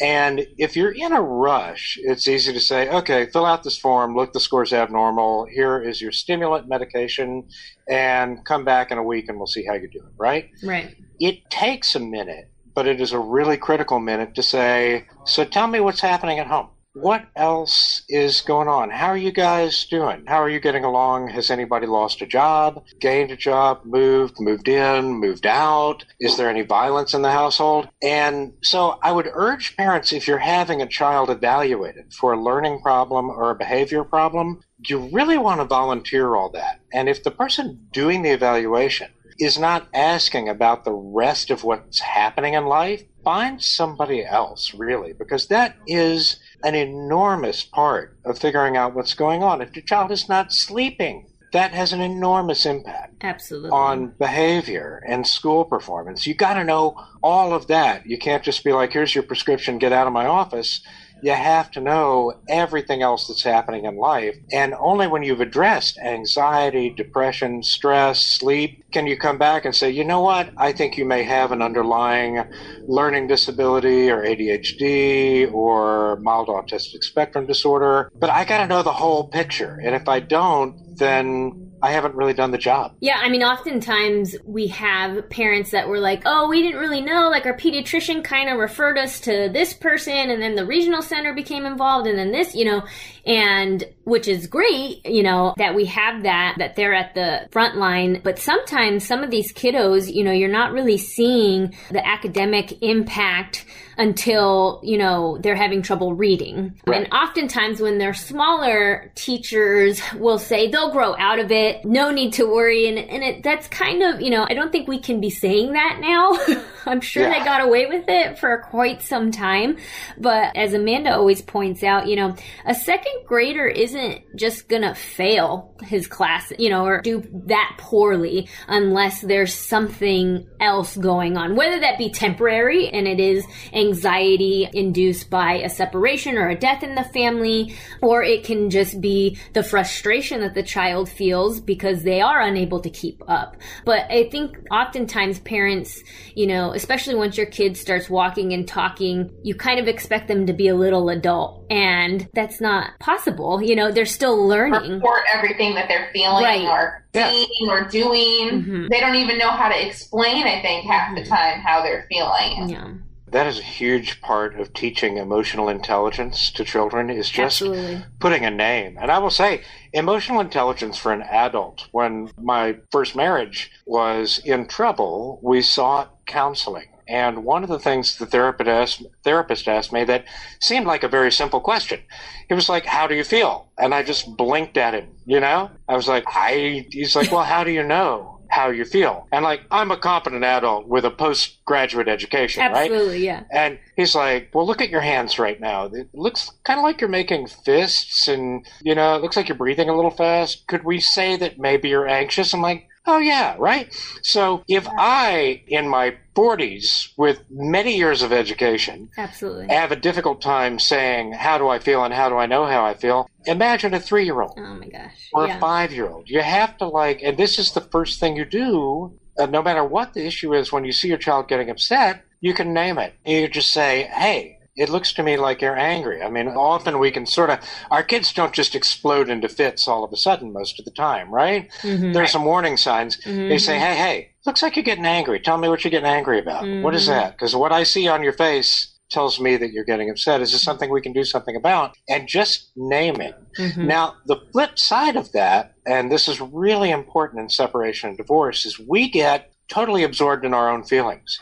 And 0.00 0.46
if 0.58 0.76
you're 0.76 0.92
in 0.92 1.12
a 1.12 1.20
rush, 1.20 1.98
it's 2.00 2.28
easy 2.28 2.52
to 2.52 2.60
say, 2.60 2.88
okay, 2.88 3.26
fill 3.26 3.44
out 3.44 3.64
this 3.64 3.76
form, 3.76 4.14
look, 4.14 4.32
the 4.32 4.38
score's 4.38 4.72
abnormal. 4.72 5.46
Here 5.46 5.82
is 5.82 6.00
your 6.00 6.12
stimulant 6.12 6.68
medication, 6.68 7.48
and 7.88 8.44
come 8.44 8.64
back 8.64 8.92
in 8.92 8.98
a 8.98 9.02
week 9.02 9.28
and 9.28 9.38
we'll 9.38 9.48
see 9.48 9.64
how 9.64 9.74
you're 9.74 9.88
doing, 9.88 10.12
right? 10.16 10.50
Right. 10.62 10.96
It 11.18 11.50
takes 11.50 11.96
a 11.96 12.00
minute, 12.00 12.48
but 12.78 12.86
it 12.86 13.00
is 13.00 13.10
a 13.10 13.18
really 13.18 13.56
critical 13.56 13.98
minute 13.98 14.36
to 14.36 14.40
say, 14.40 15.04
so 15.24 15.44
tell 15.44 15.66
me 15.66 15.80
what's 15.80 16.00
happening 16.00 16.38
at 16.38 16.46
home 16.46 16.68
what 17.00 17.26
else 17.36 18.02
is 18.08 18.40
going 18.40 18.66
on? 18.66 18.90
How 18.90 19.08
are 19.08 19.16
you 19.16 19.30
guys 19.30 19.86
doing? 19.86 20.24
How 20.26 20.42
are 20.42 20.48
you 20.48 20.58
getting 20.58 20.84
along? 20.84 21.28
Has 21.28 21.50
anybody 21.50 21.86
lost 21.86 22.22
a 22.22 22.26
job, 22.26 22.84
gained 23.00 23.30
a 23.30 23.36
job, 23.36 23.82
moved, 23.84 24.40
moved 24.40 24.68
in, 24.68 25.12
moved 25.14 25.46
out? 25.46 26.04
Is 26.18 26.36
there 26.36 26.50
any 26.50 26.62
violence 26.62 27.14
in 27.14 27.22
the 27.22 27.30
household? 27.30 27.88
And 28.02 28.54
so 28.62 28.98
I 29.02 29.12
would 29.12 29.30
urge 29.32 29.76
parents 29.76 30.12
if 30.12 30.26
you're 30.26 30.38
having 30.38 30.82
a 30.82 30.88
child 30.88 31.30
evaluated 31.30 32.12
for 32.12 32.32
a 32.32 32.42
learning 32.42 32.80
problem 32.80 33.30
or 33.30 33.50
a 33.50 33.56
behavior 33.56 34.02
problem, 34.02 34.60
you 34.86 35.08
really 35.12 35.38
want 35.38 35.60
to 35.60 35.66
volunteer 35.66 36.34
all 36.34 36.50
that. 36.50 36.80
And 36.92 37.08
if 37.08 37.22
the 37.22 37.30
person 37.30 37.86
doing 37.92 38.22
the 38.22 38.30
evaluation 38.30 39.10
is 39.38 39.58
not 39.58 39.88
asking 39.94 40.48
about 40.48 40.84
the 40.84 40.92
rest 40.92 41.50
of 41.50 41.64
what's 41.64 42.00
happening 42.00 42.54
in 42.54 42.66
life, 42.66 43.04
find 43.22 43.62
somebody 43.62 44.24
else, 44.24 44.74
really, 44.74 45.12
because 45.12 45.46
that 45.46 45.76
is 45.86 46.40
an 46.64 46.74
enormous 46.74 47.62
part 47.62 48.18
of 48.24 48.38
figuring 48.38 48.76
out 48.76 48.94
what's 48.94 49.14
going 49.14 49.42
on. 49.42 49.62
If 49.62 49.76
your 49.76 49.84
child 49.84 50.10
is 50.10 50.28
not 50.28 50.52
sleeping, 50.52 51.26
that 51.52 51.72
has 51.72 51.92
an 51.92 52.00
enormous 52.00 52.66
impact 52.66 53.14
absolutely 53.22 53.70
on 53.70 54.08
behavior 54.18 55.02
and 55.06 55.26
school 55.26 55.64
performance. 55.64 56.26
You 56.26 56.34
got 56.34 56.54
to 56.54 56.64
know 56.64 57.00
all 57.22 57.54
of 57.54 57.68
that. 57.68 58.06
You 58.06 58.18
can't 58.18 58.42
just 58.42 58.64
be 58.64 58.72
like, 58.72 58.92
"Here's 58.92 59.14
your 59.14 59.24
prescription, 59.24 59.78
get 59.78 59.92
out 59.92 60.06
of 60.06 60.12
my 60.12 60.26
office." 60.26 60.82
You 61.22 61.32
have 61.32 61.70
to 61.72 61.80
know 61.80 62.34
everything 62.48 63.02
else 63.02 63.26
that's 63.26 63.42
happening 63.42 63.84
in 63.84 63.96
life. 63.96 64.36
And 64.52 64.74
only 64.78 65.06
when 65.06 65.22
you've 65.22 65.40
addressed 65.40 65.98
anxiety, 65.98 66.90
depression, 66.90 67.62
stress, 67.62 68.24
sleep, 68.24 68.82
can 68.92 69.06
you 69.06 69.16
come 69.16 69.38
back 69.38 69.64
and 69.64 69.74
say, 69.74 69.90
you 69.90 70.04
know 70.04 70.20
what, 70.20 70.52
I 70.56 70.72
think 70.72 70.96
you 70.96 71.04
may 71.04 71.22
have 71.24 71.52
an 71.52 71.62
underlying 71.62 72.44
learning 72.86 73.26
disability 73.26 74.10
or 74.10 74.22
ADHD 74.22 75.52
or 75.52 76.18
mild 76.22 76.48
autistic 76.48 77.02
spectrum 77.02 77.46
disorder. 77.46 78.08
But 78.14 78.30
I 78.30 78.44
got 78.44 78.58
to 78.58 78.66
know 78.66 78.82
the 78.82 78.92
whole 78.92 79.28
picture. 79.28 79.78
And 79.84 79.94
if 79.94 80.08
I 80.08 80.20
don't, 80.20 80.74
then 80.98 81.72
I 81.82 81.92
haven't 81.92 82.14
really 82.14 82.34
done 82.34 82.50
the 82.50 82.58
job. 82.58 82.96
Yeah, 83.00 83.18
I 83.20 83.28
mean, 83.28 83.42
oftentimes 83.42 84.34
we 84.44 84.66
have 84.68 85.30
parents 85.30 85.70
that 85.70 85.88
were 85.88 86.00
like, 86.00 86.22
oh, 86.26 86.48
we 86.48 86.62
didn't 86.62 86.80
really 86.80 87.00
know. 87.00 87.28
Like, 87.30 87.46
our 87.46 87.56
pediatrician 87.56 88.24
kind 88.24 88.48
of 88.48 88.58
referred 88.58 88.98
us 88.98 89.20
to 89.20 89.48
this 89.52 89.72
person, 89.74 90.30
and 90.30 90.42
then 90.42 90.56
the 90.56 90.66
regional 90.66 91.02
center 91.02 91.32
became 91.34 91.64
involved, 91.64 92.06
and 92.08 92.18
then 92.18 92.32
this, 92.32 92.54
you 92.54 92.64
know, 92.64 92.84
and 93.24 93.84
which 94.08 94.26
is 94.26 94.46
great, 94.46 95.04
you 95.06 95.22
know, 95.22 95.54
that 95.58 95.74
we 95.74 95.84
have 95.84 96.22
that, 96.22 96.56
that 96.58 96.76
they're 96.76 96.94
at 96.94 97.14
the 97.14 97.46
front 97.50 97.76
line. 97.76 98.20
But 98.24 98.38
sometimes 98.38 99.06
some 99.06 99.22
of 99.22 99.30
these 99.30 99.52
kiddos, 99.52 100.12
you 100.12 100.24
know, 100.24 100.32
you're 100.32 100.48
not 100.48 100.72
really 100.72 100.96
seeing 100.96 101.74
the 101.90 102.04
academic 102.06 102.82
impact 102.82 103.66
until, 103.98 104.80
you 104.84 104.96
know, 104.96 105.38
they're 105.42 105.56
having 105.56 105.82
trouble 105.82 106.14
reading. 106.14 106.80
Right. 106.86 107.02
And 107.02 107.12
oftentimes 107.12 107.80
when 107.80 107.98
they're 107.98 108.14
smaller, 108.14 109.10
teachers 109.16 110.00
will 110.14 110.38
say 110.38 110.70
they'll 110.70 110.92
grow 110.92 111.16
out 111.18 111.40
of 111.40 111.50
it. 111.50 111.84
No 111.84 112.12
need 112.12 112.34
to 112.34 112.44
worry. 112.44 112.86
And, 112.86 112.96
and 112.96 113.24
it, 113.24 113.42
that's 113.42 113.66
kind 113.66 114.02
of, 114.04 114.20
you 114.20 114.30
know, 114.30 114.46
I 114.48 114.54
don't 114.54 114.70
think 114.70 114.86
we 114.86 115.00
can 115.00 115.20
be 115.20 115.30
saying 115.30 115.72
that 115.72 115.98
now. 116.00 116.38
I'm 116.86 117.00
sure 117.00 117.24
yeah. 117.24 117.38
they 117.38 117.44
got 117.44 117.60
away 117.60 117.86
with 117.86 118.04
it 118.08 118.38
for 118.38 118.58
quite 118.70 119.02
some 119.02 119.32
time. 119.32 119.76
But 120.16 120.56
as 120.56 120.74
Amanda 120.74 121.14
always 121.14 121.42
points 121.42 121.82
out, 121.82 122.06
you 122.06 122.14
know, 122.14 122.36
a 122.64 122.76
second 122.76 123.26
grader 123.26 123.66
isn't 123.66 123.97
just 124.34 124.68
gonna 124.68 124.94
fail 124.94 125.74
his 125.82 126.06
class, 126.06 126.52
you 126.58 126.70
know, 126.70 126.84
or 126.84 127.00
do 127.02 127.22
that 127.46 127.76
poorly 127.78 128.48
unless 128.66 129.20
there's 129.20 129.54
something 129.54 130.46
else 130.60 130.96
going 130.96 131.36
on, 131.36 131.56
whether 131.56 131.80
that 131.80 131.98
be 131.98 132.10
temporary 132.10 132.88
and 132.88 133.06
it 133.06 133.20
is 133.20 133.44
anxiety 133.72 134.68
induced 134.72 135.30
by 135.30 135.54
a 135.54 135.68
separation 135.68 136.36
or 136.36 136.48
a 136.48 136.58
death 136.58 136.82
in 136.82 136.94
the 136.94 137.04
family, 137.04 137.74
or 138.02 138.22
it 138.22 138.44
can 138.44 138.70
just 138.70 139.00
be 139.00 139.38
the 139.52 139.62
frustration 139.62 140.40
that 140.40 140.54
the 140.54 140.62
child 140.62 141.08
feels 141.08 141.60
because 141.60 142.02
they 142.02 142.20
are 142.20 142.40
unable 142.40 142.80
to 142.80 142.90
keep 142.90 143.22
up. 143.28 143.56
But 143.84 144.10
I 144.10 144.28
think 144.30 144.56
oftentimes 144.70 145.40
parents, 145.40 146.02
you 146.34 146.46
know, 146.46 146.72
especially 146.72 147.14
once 147.14 147.36
your 147.36 147.46
kid 147.46 147.76
starts 147.76 148.10
walking 148.10 148.52
and 148.52 148.66
talking, 148.66 149.30
you 149.42 149.54
kind 149.54 149.80
of 149.80 149.88
expect 149.88 150.28
them 150.28 150.46
to 150.46 150.52
be 150.52 150.68
a 150.68 150.74
little 150.74 151.08
adult. 151.08 151.66
And 151.70 152.28
that's 152.34 152.60
not 152.60 152.98
possible. 152.98 153.62
You 153.62 153.76
know, 153.76 153.87
they're 153.92 154.06
still 154.06 154.46
learning. 154.46 154.92
Report 154.92 155.22
everything 155.32 155.74
that 155.74 155.88
they're 155.88 156.10
feeling 156.12 156.44
right. 156.44 156.64
or 156.64 157.04
seeing 157.14 157.48
yeah. 157.60 157.70
or 157.70 157.84
doing. 157.88 158.62
Mm-hmm. 158.62 158.86
They 158.90 159.00
don't 159.00 159.16
even 159.16 159.38
know 159.38 159.50
how 159.50 159.68
to 159.68 159.86
explain, 159.86 160.46
I 160.46 160.60
think, 160.62 160.86
half 160.86 161.08
mm-hmm. 161.08 161.16
the 161.16 161.24
time 161.24 161.60
how 161.60 161.82
they're 161.82 162.06
feeling. 162.08 162.68
Yeah. 162.68 162.94
That 163.30 163.46
is 163.46 163.58
a 163.58 163.62
huge 163.62 164.22
part 164.22 164.58
of 164.58 164.72
teaching 164.72 165.18
emotional 165.18 165.68
intelligence 165.68 166.50
to 166.52 166.64
children 166.64 167.10
is 167.10 167.28
just 167.28 167.60
Absolutely. 167.60 168.04
putting 168.20 168.44
a 168.44 168.50
name. 168.50 168.96
And 168.98 169.10
I 169.10 169.18
will 169.18 169.30
say, 169.30 169.62
emotional 169.92 170.40
intelligence 170.40 170.96
for 170.96 171.12
an 171.12 171.22
adult, 171.22 171.88
when 171.92 172.30
my 172.40 172.76
first 172.90 173.14
marriage 173.14 173.70
was 173.84 174.40
in 174.44 174.66
trouble, 174.66 175.40
we 175.42 175.60
sought 175.60 176.24
counseling. 176.26 176.86
And 177.08 177.44
one 177.44 177.62
of 177.62 177.70
the 177.70 177.78
things 177.78 178.18
the 178.18 178.26
therapist 178.26 178.68
asked, 178.68 179.02
therapist 179.24 179.66
asked 179.66 179.92
me 179.92 180.04
that 180.04 180.26
seemed 180.60 180.86
like 180.86 181.02
a 181.02 181.08
very 181.08 181.32
simple 181.32 181.60
question. 181.60 182.00
He 182.48 182.54
was 182.54 182.68
like, 182.68 182.84
How 182.84 183.06
do 183.06 183.14
you 183.14 183.24
feel? 183.24 183.70
And 183.78 183.94
I 183.94 184.02
just 184.02 184.36
blinked 184.36 184.76
at 184.76 184.94
him, 184.94 185.08
you 185.24 185.40
know? 185.40 185.70
I 185.88 185.96
was 185.96 186.06
like, 186.06 186.24
I, 186.28 186.86
he's 186.90 187.16
like, 187.16 187.32
Well, 187.32 187.44
how 187.44 187.64
do 187.64 187.70
you 187.70 187.82
know? 187.82 188.38
how 188.50 188.70
you 188.70 188.84
feel. 188.84 189.26
And 189.30 189.44
like, 189.44 189.60
I'm 189.70 189.90
a 189.90 189.96
competent 189.96 190.44
adult 190.44 190.88
with 190.88 191.04
a 191.04 191.10
postgraduate 191.10 192.08
education, 192.08 192.62
Absolutely, 192.62 192.88
right? 192.88 192.96
Absolutely, 192.96 193.24
yeah. 193.24 193.44
And 193.52 193.78
he's 193.96 194.14
like, 194.14 194.50
well, 194.54 194.66
look 194.66 194.80
at 194.80 194.88
your 194.88 195.00
hands 195.00 195.38
right 195.38 195.60
now. 195.60 195.84
It 195.86 196.08
looks 196.14 196.50
kind 196.64 196.78
of 196.78 196.82
like 196.82 197.00
you're 197.00 197.10
making 197.10 197.48
fists 197.48 198.26
and, 198.26 198.66
you 198.82 198.94
know, 198.94 199.14
it 199.16 199.22
looks 199.22 199.36
like 199.36 199.48
you're 199.48 199.56
breathing 199.56 199.88
a 199.88 199.94
little 199.94 200.10
fast. 200.10 200.66
Could 200.66 200.84
we 200.84 200.98
say 200.98 201.36
that 201.36 201.58
maybe 201.58 201.90
you're 201.90 202.08
anxious? 202.08 202.54
I'm 202.54 202.62
like, 202.62 202.87
Oh, 203.10 203.16
yeah, 203.16 203.56
right? 203.58 203.90
So 204.22 204.62
if 204.68 204.86
I, 204.98 205.62
in 205.66 205.88
my 205.88 206.18
40s, 206.36 207.08
with 207.16 207.42
many 207.50 207.96
years 207.96 208.20
of 208.20 208.34
education, 208.34 209.08
absolutely 209.16 209.68
have 209.68 209.90
a 209.90 209.96
difficult 209.96 210.42
time 210.42 210.78
saying, 210.78 211.32
How 211.32 211.56
do 211.56 211.68
I 211.68 211.78
feel 211.78 212.04
and 212.04 212.12
how 212.12 212.28
do 212.28 212.36
I 212.36 212.44
know 212.44 212.66
how 212.66 212.84
I 212.84 212.92
feel? 212.92 213.26
Imagine 213.46 213.94
a 213.94 214.00
three 214.00 214.26
year 214.26 214.42
old. 214.42 214.58
Oh, 214.58 214.74
my 214.74 214.88
gosh. 214.88 215.30
Or 215.32 215.46
yeah. 215.46 215.56
a 215.56 215.60
five 215.60 215.90
year 215.90 216.06
old. 216.06 216.28
You 216.28 216.42
have 216.42 216.76
to, 216.78 216.86
like, 216.86 217.22
and 217.22 217.38
this 217.38 217.58
is 217.58 217.72
the 217.72 217.80
first 217.80 218.20
thing 218.20 218.36
you 218.36 218.44
do, 218.44 219.18
uh, 219.38 219.46
no 219.46 219.62
matter 219.62 219.84
what 219.84 220.12
the 220.12 220.26
issue 220.26 220.52
is, 220.52 220.70
when 220.70 220.84
you 220.84 220.92
see 220.92 221.08
your 221.08 221.16
child 221.16 221.48
getting 221.48 221.70
upset, 221.70 222.22
you 222.42 222.52
can 222.52 222.74
name 222.74 222.98
it. 222.98 223.14
You 223.24 223.48
just 223.48 223.70
say, 223.70 224.02
Hey, 224.14 224.57
it 224.78 224.88
looks 224.88 225.12
to 225.14 225.22
me 225.22 225.36
like 225.36 225.60
you're 225.60 225.76
angry. 225.76 226.22
I 226.22 226.30
mean, 226.30 226.48
often 226.48 226.98
we 226.98 227.10
can 227.10 227.26
sort 227.26 227.50
of, 227.50 227.58
our 227.90 228.02
kids 228.02 228.32
don't 228.32 228.54
just 228.54 228.74
explode 228.74 229.28
into 229.28 229.48
fits 229.48 229.88
all 229.88 230.04
of 230.04 230.12
a 230.12 230.16
sudden 230.16 230.52
most 230.52 230.78
of 230.78 230.84
the 230.84 230.90
time, 230.92 231.32
right? 231.32 231.70
Mm-hmm. 231.82 232.12
There's 232.12 232.32
some 232.32 232.44
warning 232.44 232.76
signs. 232.76 233.16
Mm-hmm. 233.18 233.48
They 233.48 233.58
say, 233.58 233.78
hey, 233.78 233.96
hey, 233.96 234.30
looks 234.46 234.62
like 234.62 234.76
you're 234.76 234.84
getting 234.84 235.06
angry. 235.06 235.40
Tell 235.40 235.58
me 235.58 235.68
what 235.68 235.84
you're 235.84 235.90
getting 235.90 236.08
angry 236.08 236.38
about. 236.38 236.64
Mm-hmm. 236.64 236.82
What 236.82 236.94
is 236.94 237.02
mm-hmm. 237.02 237.12
that? 237.12 237.32
Because 237.32 237.54
what 237.56 237.72
I 237.72 237.82
see 237.82 238.08
on 238.08 238.22
your 238.22 238.32
face 238.32 238.94
tells 239.10 239.40
me 239.40 239.56
that 239.56 239.72
you're 239.72 239.84
getting 239.84 240.10
upset. 240.10 240.42
Is 240.42 240.52
this 240.52 240.62
something 240.62 240.90
we 240.90 241.00
can 241.00 241.12
do 241.12 241.24
something 241.24 241.56
about? 241.56 241.96
And 242.08 242.28
just 242.28 242.70
name 242.76 243.20
it. 243.20 243.34
Mm-hmm. 243.58 243.86
Now, 243.86 244.16
the 244.26 244.40
flip 244.52 244.78
side 244.78 245.16
of 245.16 245.32
that, 245.32 245.74
and 245.86 246.12
this 246.12 246.28
is 246.28 246.40
really 246.40 246.90
important 246.90 247.40
in 247.40 247.48
separation 247.48 248.10
and 248.10 248.18
divorce, 248.18 248.66
is 248.66 248.78
we 248.78 249.10
get 249.10 249.50
totally 249.68 250.02
absorbed 250.02 250.44
in 250.44 250.54
our 250.54 250.70
own 250.70 250.84
feelings. 250.84 251.40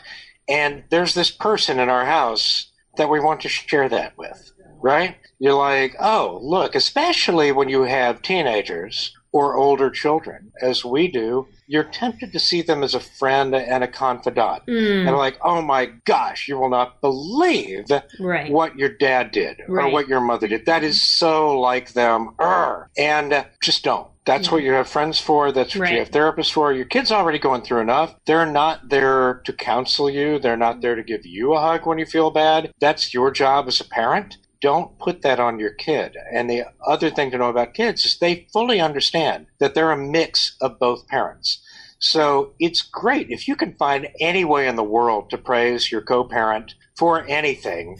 And 0.49 0.85
there's 0.89 1.13
this 1.13 1.29
person 1.29 1.77
in 1.77 1.89
our 1.89 2.05
house 2.05 2.66
that 2.97 3.09
we 3.09 3.19
want 3.19 3.41
to 3.41 3.49
share 3.49 3.89
that 3.89 4.17
with, 4.17 4.51
right? 4.81 5.15
You're 5.39 5.53
like, 5.53 5.95
oh, 5.99 6.39
look, 6.41 6.75
especially 6.75 7.51
when 7.51 7.69
you 7.69 7.83
have 7.83 8.21
teenagers 8.21 9.13
or 9.31 9.55
older 9.55 9.89
children, 9.89 10.51
as 10.61 10.83
we 10.83 11.07
do, 11.07 11.47
you're 11.67 11.83
tempted 11.83 12.31
to 12.31 12.39
see 12.39 12.61
them 12.61 12.81
as 12.81 12.95
a 12.95 12.99
friend 12.99 13.53
and 13.53 13.83
a 13.83 13.87
confidant. 13.87 14.65
Mm. 14.67 15.07
And 15.07 15.17
like, 15.17 15.37
oh 15.43 15.61
my 15.61 15.87
gosh, 16.05 16.47
you 16.47 16.57
will 16.57 16.69
not 16.69 17.01
believe 17.01 17.85
right. 18.19 18.51
what 18.51 18.77
your 18.77 18.89
dad 18.89 19.31
did 19.31 19.61
right. 19.67 19.85
or 19.85 19.91
what 19.91 20.07
your 20.07 20.21
mother 20.21 20.47
did. 20.47 20.65
That 20.65 20.83
is 20.83 21.01
so 21.01 21.59
like 21.59 21.93
them. 21.93 22.29
Urgh. 22.39 22.87
And 22.97 23.45
just 23.61 23.83
don't. 23.83 24.07
That's 24.27 24.47
yeah. 24.47 24.53
what 24.53 24.63
you 24.63 24.73
have 24.73 24.87
friends 24.87 25.19
for. 25.19 25.51
That's 25.51 25.73
what 25.73 25.83
right. 25.83 25.93
you 25.93 25.99
have 25.99 26.11
therapists 26.11 26.51
for. 26.51 26.71
Your 26.71 26.85
kid's 26.85 27.11
already 27.11 27.39
going 27.39 27.63
through 27.63 27.79
enough. 27.79 28.13
They're 28.25 28.45
not 28.45 28.89
there 28.89 29.41
to 29.45 29.53
counsel 29.53 30.09
you. 30.09 30.37
They're 30.37 30.57
not 30.57 30.81
there 30.81 30.95
to 30.95 31.01
give 31.03 31.25
you 31.25 31.53
a 31.53 31.59
hug 31.59 31.87
when 31.87 31.97
you 31.97 32.05
feel 32.05 32.29
bad. 32.29 32.71
That's 32.79 33.13
your 33.13 33.31
job 33.31 33.67
as 33.67 33.79
a 33.79 33.85
parent 33.85 34.37
don't 34.61 34.97
put 34.97 35.21
that 35.21 35.39
on 35.39 35.59
your 35.59 35.71
kid. 35.71 36.17
And 36.33 36.49
the 36.49 36.63
other 36.85 37.09
thing 37.09 37.31
to 37.31 37.37
know 37.37 37.49
about 37.49 37.73
kids 37.73 38.05
is 38.05 38.17
they 38.17 38.47
fully 38.51 38.79
understand 38.79 39.47
that 39.59 39.75
they're 39.75 39.91
a 39.91 39.97
mix 39.97 40.55
of 40.61 40.79
both 40.79 41.07
parents. 41.07 41.63
So 41.99 42.53
it's 42.59 42.81
great 42.81 43.29
if 43.29 43.47
you 43.47 43.55
can 43.55 43.73
find 43.73 44.07
any 44.19 44.45
way 44.45 44.67
in 44.67 44.75
the 44.75 44.83
world 44.83 45.29
to 45.31 45.37
praise 45.37 45.91
your 45.91 46.01
co 46.01 46.23
parent 46.23 46.75
for 46.95 47.25
anything. 47.27 47.99